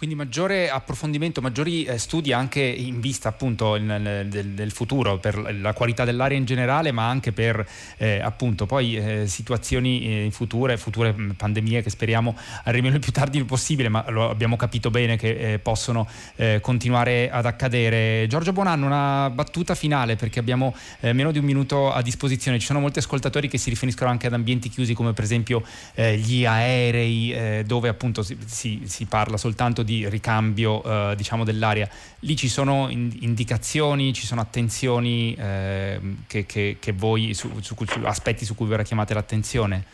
Quindi 0.00 0.16
maggiore 0.16 0.70
approfondimento, 0.70 1.42
maggiori 1.42 1.84
eh, 1.84 1.98
studi 1.98 2.32
anche 2.32 2.62
in 2.62 3.00
vista 3.00 3.28
appunto 3.28 3.76
nel, 3.76 4.28
del, 4.28 4.46
del, 4.52 4.70
futuro 4.70 5.18
per 5.18 5.54
la 5.60 5.74
qualità 5.74 6.06
dell'aria 6.06 6.38
in 6.38 6.46
generale, 6.46 6.90
ma 6.90 7.06
anche 7.06 7.32
per 7.32 7.68
eh, 7.98 8.18
appunto 8.18 8.64
poi 8.64 8.96
eh, 8.96 9.26
situazioni 9.26 10.24
eh, 10.24 10.30
future, 10.30 10.78
future 10.78 11.14
pandemie 11.36 11.82
che 11.82 11.90
speriamo 11.90 12.34
arrivino 12.64 12.94
il 12.94 13.00
più 13.00 13.12
tardi 13.12 13.44
possibile, 13.44 13.90
ma 13.90 14.02
lo 14.08 14.30
abbiamo 14.30 14.56
capito 14.56 14.88
bene 14.88 15.18
che 15.18 15.52
eh, 15.52 15.58
possono 15.58 16.08
eh, 16.36 16.60
continuare 16.62 17.30
ad 17.30 17.44
accadere. 17.44 18.26
Giorgio 18.26 18.52
Bonanno, 18.52 18.86
una 18.86 19.28
battuta 19.28 19.74
finale 19.74 20.16
perché 20.16 20.38
abbiamo 20.38 20.74
meno 21.00 21.30
di 21.30 21.38
un 21.38 21.44
minuto 21.44 21.92
a 21.92 22.00
disposizione. 22.00 22.58
Ci 22.58 22.64
sono 22.64 22.80
molti 22.80 23.00
ascoltatori 23.00 23.48
che 23.48 23.58
si 23.58 23.68
riferiscono 23.68 24.08
anche 24.08 24.28
ad 24.28 24.32
ambienti 24.32 24.70
chiusi 24.70 24.94
come 24.94 25.12
per 25.12 25.24
esempio 25.24 25.62
gli 25.94 26.46
aerei, 26.46 27.64
dove 27.66 27.90
appunto 27.90 28.22
si, 28.22 28.38
si, 28.46 28.80
si 28.86 29.04
parla 29.04 29.36
soltanto 29.36 29.82
di 29.82 29.89
di 29.90 30.08
ricambio 30.08 30.82
eh, 30.84 31.16
diciamo 31.16 31.42
dell'aria, 31.42 31.88
lì 32.20 32.36
ci 32.36 32.48
sono 32.48 32.88
indicazioni, 32.90 34.12
ci 34.12 34.24
sono 34.24 34.40
attenzioni 34.40 35.34
eh, 35.34 36.00
che, 36.28 36.46
che, 36.46 36.76
che, 36.78 36.92
voi, 36.92 37.34
su, 37.34 37.50
su, 37.60 37.74
su, 37.74 38.00
aspetti 38.04 38.44
su 38.44 38.54
cui 38.54 38.68
vorrei 38.68 38.84
chiamate 38.84 39.14
l'attenzione? 39.14 39.84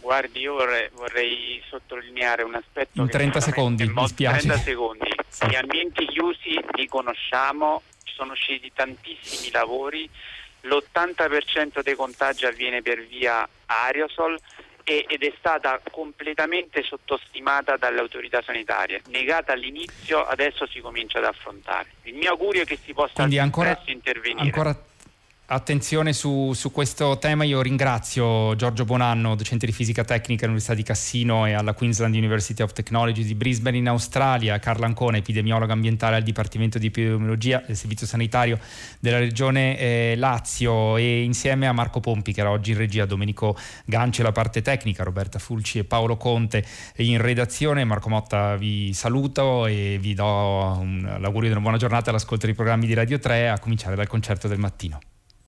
Guardi, 0.00 0.40
io 0.40 0.54
vorrei, 0.54 0.88
vorrei, 0.94 1.62
sottolineare 1.68 2.42
un 2.42 2.56
aspetto. 2.56 3.00
In 3.00 3.08
30 3.08 3.40
secondi, 3.40 3.86
mi 3.86 4.08
spiace. 4.08 4.46
30 4.48 4.58
secondi. 4.58 5.08
Sì. 5.30 5.46
Gli 5.46 5.54
ambienti 5.54 6.06
chiusi 6.06 6.58
li 6.72 6.88
conosciamo, 6.88 7.82
ci 8.02 8.14
sono 8.14 8.32
usciti 8.32 8.72
tantissimi 8.74 9.52
lavori, 9.52 10.10
l'80% 10.62 11.82
dei 11.84 11.94
contagi 11.94 12.46
avviene 12.46 12.82
per 12.82 13.06
via 13.06 13.48
aerosol 13.66 14.36
ed 14.98 15.22
è 15.22 15.32
stata 15.38 15.80
completamente 15.90 16.82
sottostimata 16.82 17.76
dalle 17.76 18.00
autorità 18.00 18.42
sanitarie, 18.42 19.02
negata 19.08 19.52
all'inizio, 19.52 20.24
adesso 20.24 20.66
si 20.66 20.80
comincia 20.80 21.18
ad 21.18 21.24
affrontare. 21.24 21.90
Il 22.02 22.14
mio 22.14 22.30
augurio 22.30 22.62
è 22.62 22.64
che 22.64 22.78
si 22.82 22.92
possa 22.92 23.22
ancora, 23.22 23.80
intervenire. 23.86 24.46
Ancora 24.46 24.76
Attenzione 25.52 26.12
su, 26.12 26.52
su, 26.52 26.70
questo 26.70 27.18
tema, 27.18 27.42
io 27.42 27.60
ringrazio 27.60 28.54
Giorgio 28.54 28.84
Bonanno, 28.84 29.34
docente 29.34 29.66
di 29.66 29.72
fisica 29.72 30.04
tecnica 30.04 30.44
all'Università 30.44 30.76
di 30.76 30.84
Cassino 30.84 31.44
e 31.44 31.54
alla 31.54 31.74
Queensland 31.74 32.14
University 32.14 32.62
of 32.62 32.72
Technology 32.72 33.24
di 33.24 33.34
Brisbane 33.34 33.76
in 33.76 33.88
Australia, 33.88 34.60
Carla 34.60 34.86
Ancona, 34.86 35.16
epidemiologa 35.16 35.72
ambientale 35.72 36.14
al 36.14 36.22
Dipartimento 36.22 36.78
di 36.78 36.86
Epidemiologia 36.86 37.64
del 37.66 37.74
Servizio 37.74 38.06
Sanitario 38.06 38.60
della 39.00 39.18
Regione 39.18 39.76
eh, 39.76 40.14
Lazio 40.16 40.96
e 40.96 41.24
insieme 41.24 41.66
a 41.66 41.72
Marco 41.72 41.98
Pompi 41.98 42.32
che 42.32 42.42
era 42.42 42.50
oggi 42.50 42.70
in 42.70 42.76
regia, 42.76 43.04
Domenico 43.04 43.56
Ganci 43.86 44.22
la 44.22 44.30
parte 44.30 44.62
tecnica, 44.62 45.02
Roberta 45.02 45.40
Fulci 45.40 45.80
e 45.80 45.84
Paolo 45.84 46.16
Conte 46.16 46.64
in 46.98 47.20
redazione. 47.20 47.82
Marco 47.82 48.08
Motta 48.08 48.54
vi 48.54 48.92
saluto 48.92 49.66
e 49.66 49.98
vi 50.00 50.14
do 50.14 50.78
un, 50.78 51.16
l'augurio 51.18 51.48
di 51.48 51.54
una 51.54 51.60
buona 51.60 51.76
giornata 51.76 52.10
all'ascolto 52.10 52.46
dei 52.46 52.54
programmi 52.54 52.86
di 52.86 52.94
Radio 52.94 53.18
3 53.18 53.48
a 53.48 53.58
cominciare 53.58 53.96
dal 53.96 54.06
concerto 54.06 54.46
del 54.46 54.60
mattino. 54.60 55.00